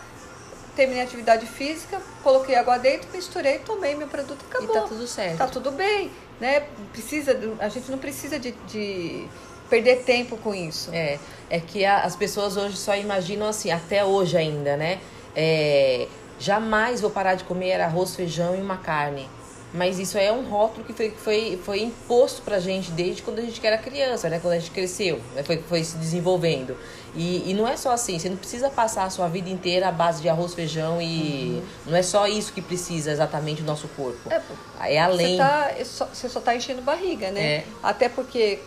[0.76, 4.76] terminei a atividade física, coloquei água dentro, misturei, tomei meu produto e acabou.
[4.76, 5.38] E tá tudo certo.
[5.38, 6.66] Tá tudo bem, né?
[6.92, 9.28] Precisa, a gente não precisa de, de
[9.70, 10.90] perder tempo com isso.
[10.94, 15.00] É, é que a, as pessoas hoje só imaginam assim, até hoje ainda, né?
[15.36, 16.08] É,
[16.40, 19.30] jamais vou parar de comer arroz, feijão e uma carne.
[19.72, 23.42] Mas isso é um rótulo que foi, foi, foi imposto pra gente desde quando a
[23.44, 24.40] gente era criança, né?
[24.40, 25.44] Quando a gente cresceu, né?
[25.44, 26.76] foi, foi se desenvolvendo.
[27.16, 29.92] E, e não é só assim, você não precisa passar a sua vida inteira à
[29.92, 31.62] base de arroz, feijão e.
[31.86, 31.92] Uhum.
[31.92, 34.32] Não é só isso que precisa exatamente o nosso corpo.
[34.32, 35.38] É, é além.
[35.38, 37.42] Você, tá, é você só tá enchendo barriga, né?
[37.42, 37.64] É.
[37.84, 38.60] Até porque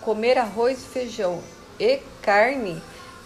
[0.00, 1.42] comer arroz, feijão
[1.78, 2.80] e carne,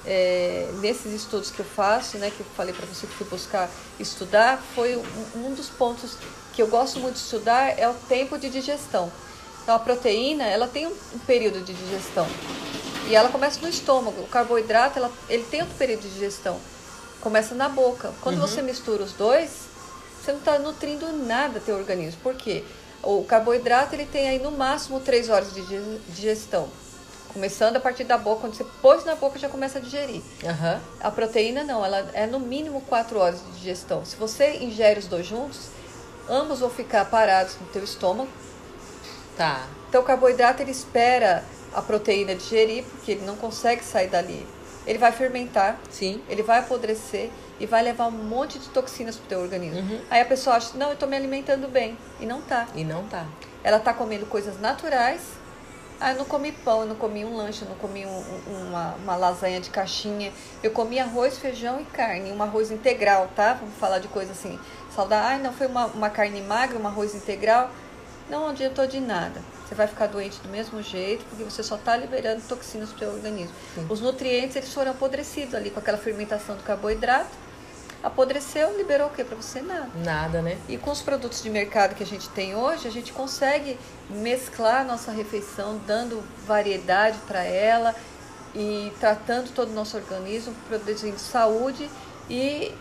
[0.05, 3.71] é, nesses estudos que eu faço, né, que eu falei para você que fui buscar
[4.01, 6.17] estudar, foi um, um, dos pontos
[6.53, 9.11] que eu gosto muito de estudar é o tempo de digestão.
[9.63, 12.27] Então a proteína, ela tem um, um período de digestão
[13.09, 14.23] e ela começa no estômago.
[14.23, 16.59] O carboidrato, ela, ele tem outro período de digestão,
[17.21, 18.13] começa na boca.
[18.21, 18.47] Quando uhum.
[18.47, 19.51] você mistura os dois,
[20.21, 22.21] você não está nutrindo nada teu organismo.
[22.23, 22.65] Por quê?
[23.03, 25.63] O carboidrato ele tem aí no máximo 3 horas de
[26.09, 26.69] digestão.
[27.33, 30.23] Começando a partir da boca, quando você pôs na boca já começa a digerir.
[30.43, 30.81] Uhum.
[31.01, 34.05] A proteína não, ela é no mínimo 4 horas de digestão.
[34.05, 35.69] Se você ingere os dois juntos,
[36.29, 38.29] ambos vão ficar parados no teu estômago.
[39.37, 39.67] Tá.
[39.89, 41.43] Então o carboidrato ele espera
[41.75, 44.47] a proteína digerir, porque ele não consegue sair dali.
[44.87, 46.23] Ele vai fermentar, Sim.
[46.29, 47.31] ele vai apodrecer
[47.63, 49.79] e vai levar um monte de toxinas pro teu organismo.
[49.79, 50.01] Uhum.
[50.11, 51.97] Aí a pessoa acha, não, eu tô me alimentando bem.
[52.19, 52.67] E não tá.
[52.75, 53.25] E não tá.
[53.63, 55.21] Ela tá comendo coisas naturais.
[56.01, 58.95] Ah, eu não comi pão, eu não comi um lanche, eu não comi um, uma,
[58.97, 60.33] uma lasanha de caixinha.
[60.61, 62.33] Eu comi arroz, feijão e carne.
[62.33, 63.55] Um arroz integral, tá?
[63.55, 64.59] Vamos falar de coisa assim.
[64.93, 65.37] Saudável.
[65.37, 67.71] Ah, não foi uma, uma carne magra, um arroz integral.
[68.29, 69.41] Não adiantou de nada.
[69.69, 72.99] Você vai ficar doente do mesmo jeito, porque você só está liberando toxinas para o
[72.99, 73.55] teu organismo.
[73.77, 73.87] Sim.
[73.89, 77.31] Os nutrientes, eles foram apodrecidos ali com aquela fermentação do carboidrato
[78.03, 79.61] apodreceu, liberou o que para você?
[79.61, 79.89] Nada.
[80.05, 80.59] Nada, né?
[80.69, 83.79] E com os produtos de mercado que a gente tem hoje, a gente consegue
[84.11, 87.95] mesclar a nossa refeição, dando variedade para ela
[88.55, 91.89] e tratando todo o nosso organismo, produzindo saúde
[92.29, 92.75] e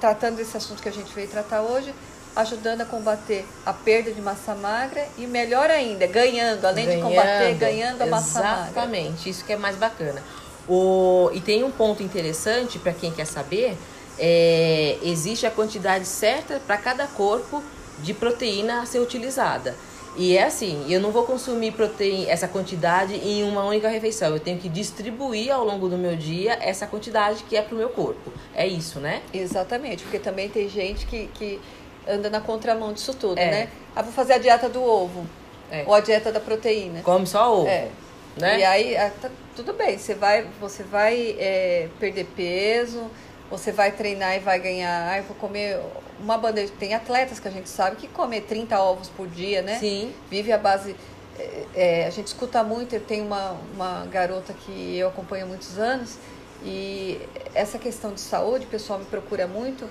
[0.00, 1.94] tratando desse assunto que a gente veio tratar hoje,
[2.36, 7.08] ajudando a combater a perda de massa magra e melhor ainda, ganhando, além ganhando, de
[7.08, 8.70] combater, ganhando a massa magra.
[8.70, 10.22] Exatamente, isso que é mais bacana.
[10.68, 13.76] O, e tem um ponto interessante para quem quer saber,
[14.18, 17.62] é, existe a quantidade certa para cada corpo
[18.00, 19.74] de proteína a ser utilizada.
[20.16, 24.32] E é assim, eu não vou consumir proteína, essa quantidade em uma única refeição.
[24.32, 27.78] Eu tenho que distribuir ao longo do meu dia essa quantidade que é para o
[27.78, 28.32] meu corpo.
[28.54, 29.22] É isso, né?
[29.32, 31.60] Exatamente, porque também tem gente que, que
[32.06, 33.50] anda na contramão disso tudo, é.
[33.50, 33.68] né?
[33.94, 35.26] Ah, vou fazer a dieta do ovo.
[35.70, 35.82] É.
[35.86, 37.02] Ou a dieta da proteína.
[37.02, 37.68] Come só ovo.
[37.68, 37.88] É.
[38.36, 38.60] Né?
[38.60, 43.10] E aí, ah, tá, tudo bem, você vai, você vai é, perder peso,
[43.50, 45.80] você vai treinar e vai ganhar, ah, eu vou comer
[46.20, 46.72] uma bandeja.
[46.78, 49.78] Tem atletas que a gente sabe que comer 30 ovos por dia, né?
[49.78, 50.12] Sim.
[50.30, 50.96] Vive a base.
[51.38, 55.48] É, é, a gente escuta muito, eu tenho uma, uma garota que eu acompanho há
[55.48, 56.16] muitos anos,
[56.62, 57.20] e
[57.54, 59.88] essa questão de saúde, o pessoal me procura muito,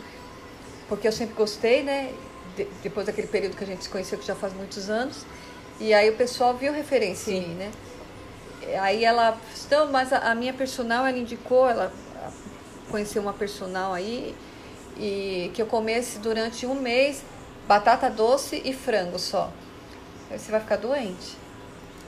[0.87, 2.13] porque eu sempre gostei, né?
[2.55, 5.25] de, depois daquele período que a gente se conheceu, que já faz muitos anos.
[5.79, 7.37] E aí o pessoal viu referência Sim.
[7.37, 7.71] em mim, né?
[8.79, 11.91] Aí ela, então, mas a, a, minha personal, ela indicou, ela
[12.93, 14.35] conheceu uma personal aí,
[14.95, 17.23] e que eu comesse durante um mês
[17.67, 19.51] batata doce e frango só.
[20.29, 21.35] Aí você vai ficar doente.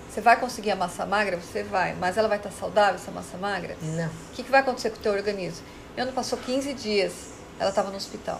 [0.07, 1.37] Você vai conseguir a massa magra?
[1.37, 1.95] Você vai.
[1.95, 3.75] Mas ela vai estar saudável, essa massa magra?
[3.81, 4.05] Não.
[4.05, 5.65] O que, que vai acontecer com o teu organismo?
[5.97, 7.13] Eu não passou 15 dias,
[7.59, 8.39] ela estava no hospital.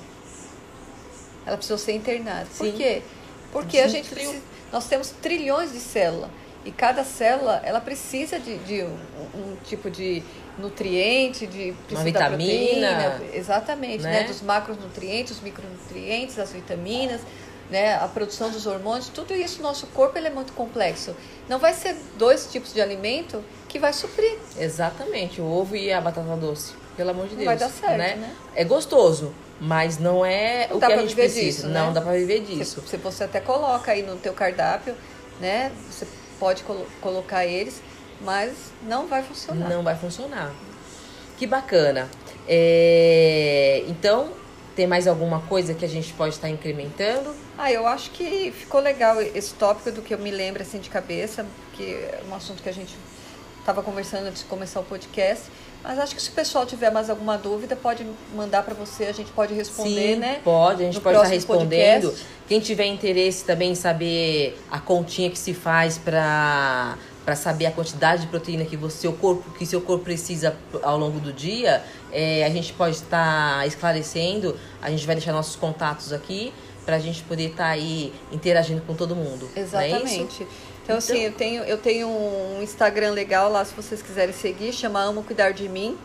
[1.48, 2.46] Ela precisou ser internada.
[2.52, 2.70] Sim.
[2.70, 3.02] Por quê?
[3.52, 4.39] Porque a gente precisa,
[4.72, 6.30] nós temos trilhões de células.
[6.64, 8.98] E cada célula, ela precisa de, de um,
[9.36, 10.24] um, tipo de
[10.58, 13.10] nutriente, de Uma vitamina.
[13.10, 14.22] Proteína, exatamente, né?
[14.22, 14.24] né?
[14.24, 17.22] Dos macronutrientes, os micronutrientes, as vitaminas,
[17.70, 17.95] né?
[17.95, 21.16] A produção dos hormônios, tudo isso, nosso corpo ele é muito complexo.
[21.49, 24.38] Não vai ser dois tipos de alimento que vai suprir.
[24.58, 26.74] Exatamente, o ovo e a batata doce.
[26.95, 27.45] Pelo amor de Deus.
[27.45, 28.16] Vai dar certo, né?
[28.16, 28.34] né?
[28.56, 31.41] É gostoso, mas não é não o que a gente precisa.
[31.41, 31.93] Disso, não né?
[31.93, 32.82] dá para viver disso.
[32.82, 34.95] Se, se, você até coloca aí no teu cardápio,
[35.39, 35.72] né?
[35.89, 36.08] Você
[36.39, 37.82] pode colo colocar eles,
[38.22, 38.53] mas
[38.84, 39.70] não vai funcionar.
[39.70, 40.53] Não vai funcionar.
[41.38, 42.09] Que bacana.
[42.47, 43.84] É...
[43.88, 44.32] Então,
[44.76, 47.34] tem mais alguma coisa que a gente pode estar incrementando?
[47.57, 50.89] Ah, eu acho que ficou legal esse tópico do que eu me lembro assim de
[50.89, 52.95] cabeça, que é um assunto que a gente
[53.59, 55.45] estava conversando antes de começar o podcast.
[55.82, 58.05] Mas acho que se o pessoal tiver mais alguma dúvida, pode
[58.36, 60.41] mandar para você, a gente pode responder, Sim, né?
[60.43, 62.07] Pode, a gente no pode estar respondendo.
[62.07, 62.28] Podcast.
[62.47, 67.71] Quem tiver interesse também em saber a continha que se faz para para saber a
[67.71, 71.84] quantidade de proteína que você, seu corpo que seu corpo precisa ao longo do dia,
[72.11, 74.55] é, a gente pode estar esclarecendo.
[74.82, 76.53] A gente vai deixar nossos contatos aqui
[76.86, 79.49] para a gente poder estar aí interagindo com todo mundo.
[79.55, 80.43] É Exatamente.
[80.43, 84.71] É então, assim, eu tenho, eu tenho um Instagram legal lá, se vocês quiserem seguir,
[84.71, 85.97] chama Amo Cuidar de Mim.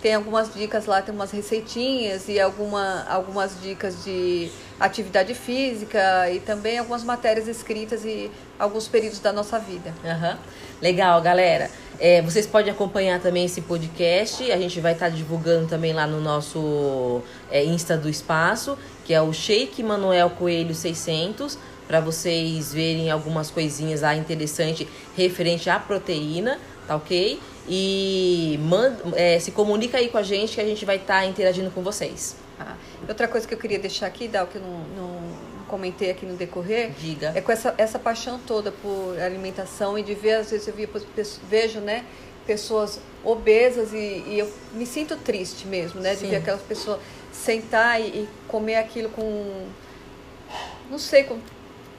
[0.00, 6.40] Tem algumas dicas lá, tem umas receitinhas e alguma, algumas dicas de atividade física e
[6.40, 9.94] também algumas matérias escritas e alguns períodos da nossa vida.
[10.02, 10.36] Uhum.
[10.82, 11.70] Legal, galera.
[11.98, 14.50] É, vocês podem acompanhar também esse podcast.
[14.50, 19.22] A gente vai estar divulgando também lá no nosso é, Insta do Espaço, que é
[19.22, 21.56] o Shake Manuel Coelho 600
[21.86, 27.38] para vocês verem algumas coisinhas lá interessantes referente à proteína, tá ok?
[27.68, 31.26] E manda, é, se comunica aí com a gente que a gente vai estar tá
[31.26, 32.36] interagindo com vocês.
[32.58, 32.76] Ah,
[33.08, 36.36] outra coisa que eu queria deixar aqui, Dal, que eu não, não comentei aqui no
[36.36, 37.32] decorrer, Diga.
[37.34, 40.74] é com essa, essa paixão toda por alimentação e de ver, às vezes eu
[41.48, 42.04] vejo, né,
[42.46, 46.24] pessoas obesas e, e, eu me sinto triste mesmo, né, Sim.
[46.24, 47.00] de ver aquelas pessoas
[47.32, 49.66] sentar e, e comer aquilo com,
[50.90, 51.38] não sei, com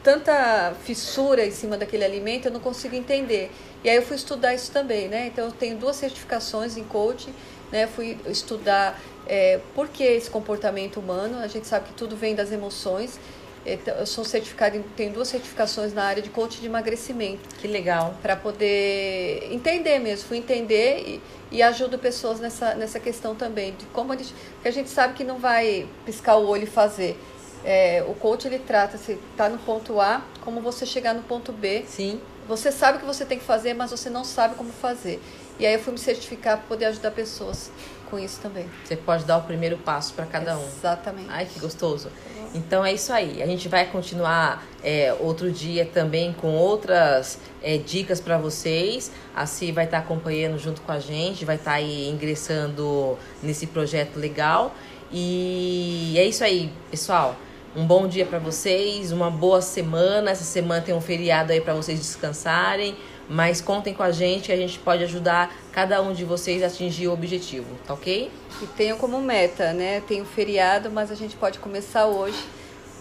[0.03, 3.51] tanta fissura em cima daquele alimento, eu não consigo entender.
[3.83, 5.27] E aí eu fui estudar isso também, né?
[5.27, 7.33] Então eu tenho duas certificações em coaching,
[7.71, 7.87] né?
[7.87, 11.39] Fui estudar é, por que esse comportamento humano.
[11.39, 13.19] A gente sabe que tudo vem das emoções.
[13.65, 17.49] Então, eu sou certificada, tenho duas certificações na área de coaching de emagrecimento.
[17.55, 18.15] Que legal.
[18.21, 21.21] Para poder entender mesmo, fui entender e,
[21.51, 25.15] e ajudo pessoas nessa, nessa questão também, de como a gente, que a gente sabe
[25.15, 27.19] que não vai piscar o olho e fazer.
[27.63, 31.51] É, o coach ele trata se está no ponto A, como você chegar no ponto
[31.51, 31.83] B.
[31.87, 32.21] Sim.
[32.47, 35.19] Você sabe o que você tem que fazer, mas você não sabe como fazer.
[35.57, 37.71] E aí eu fui me certificar para poder ajudar pessoas
[38.15, 38.65] com isso também.
[38.83, 40.63] Você pode dar o primeiro passo para cada um.
[40.63, 41.27] Exatamente.
[41.29, 42.09] Ai, que gostoso.
[42.53, 43.43] Então é isso aí.
[43.43, 49.11] A gente vai continuar é, outro dia também com outras é, dicas para vocês.
[49.35, 53.17] A Si vai estar tá acompanhando junto com a gente, vai estar tá aí ingressando
[53.43, 54.73] nesse projeto legal.
[55.11, 57.35] E é isso aí, pessoal.
[57.75, 60.31] Um bom dia para vocês, uma boa semana.
[60.31, 62.95] Essa semana tem um feriado aí para vocês descansarem,
[63.29, 66.67] mas contem com a gente que a gente pode ajudar cada um de vocês a
[66.67, 68.31] atingir o objetivo, tá ok?
[68.61, 70.01] E tenham como meta, né?
[70.07, 72.37] Tem um feriado, mas a gente pode começar hoje,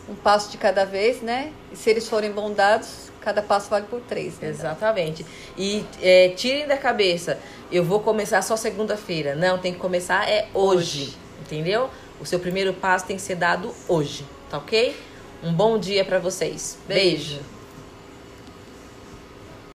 [0.08, 1.52] um passo de cada vez, né?
[1.72, 4.38] E se eles forem bondados, cada passo vale por três.
[4.38, 4.48] Né?
[4.48, 5.24] Exatamente.
[5.56, 7.38] E é, tirem da cabeça,
[7.70, 9.34] eu vou começar só segunda-feira.
[9.34, 11.16] Não, tem que começar é hoje, hoje.
[11.42, 11.88] entendeu?
[12.20, 14.94] O seu primeiro passo tem que ser dado hoje tá ok?
[15.42, 16.78] Um bom dia para vocês.
[16.86, 17.34] Beijo.
[17.34, 17.53] Beijo.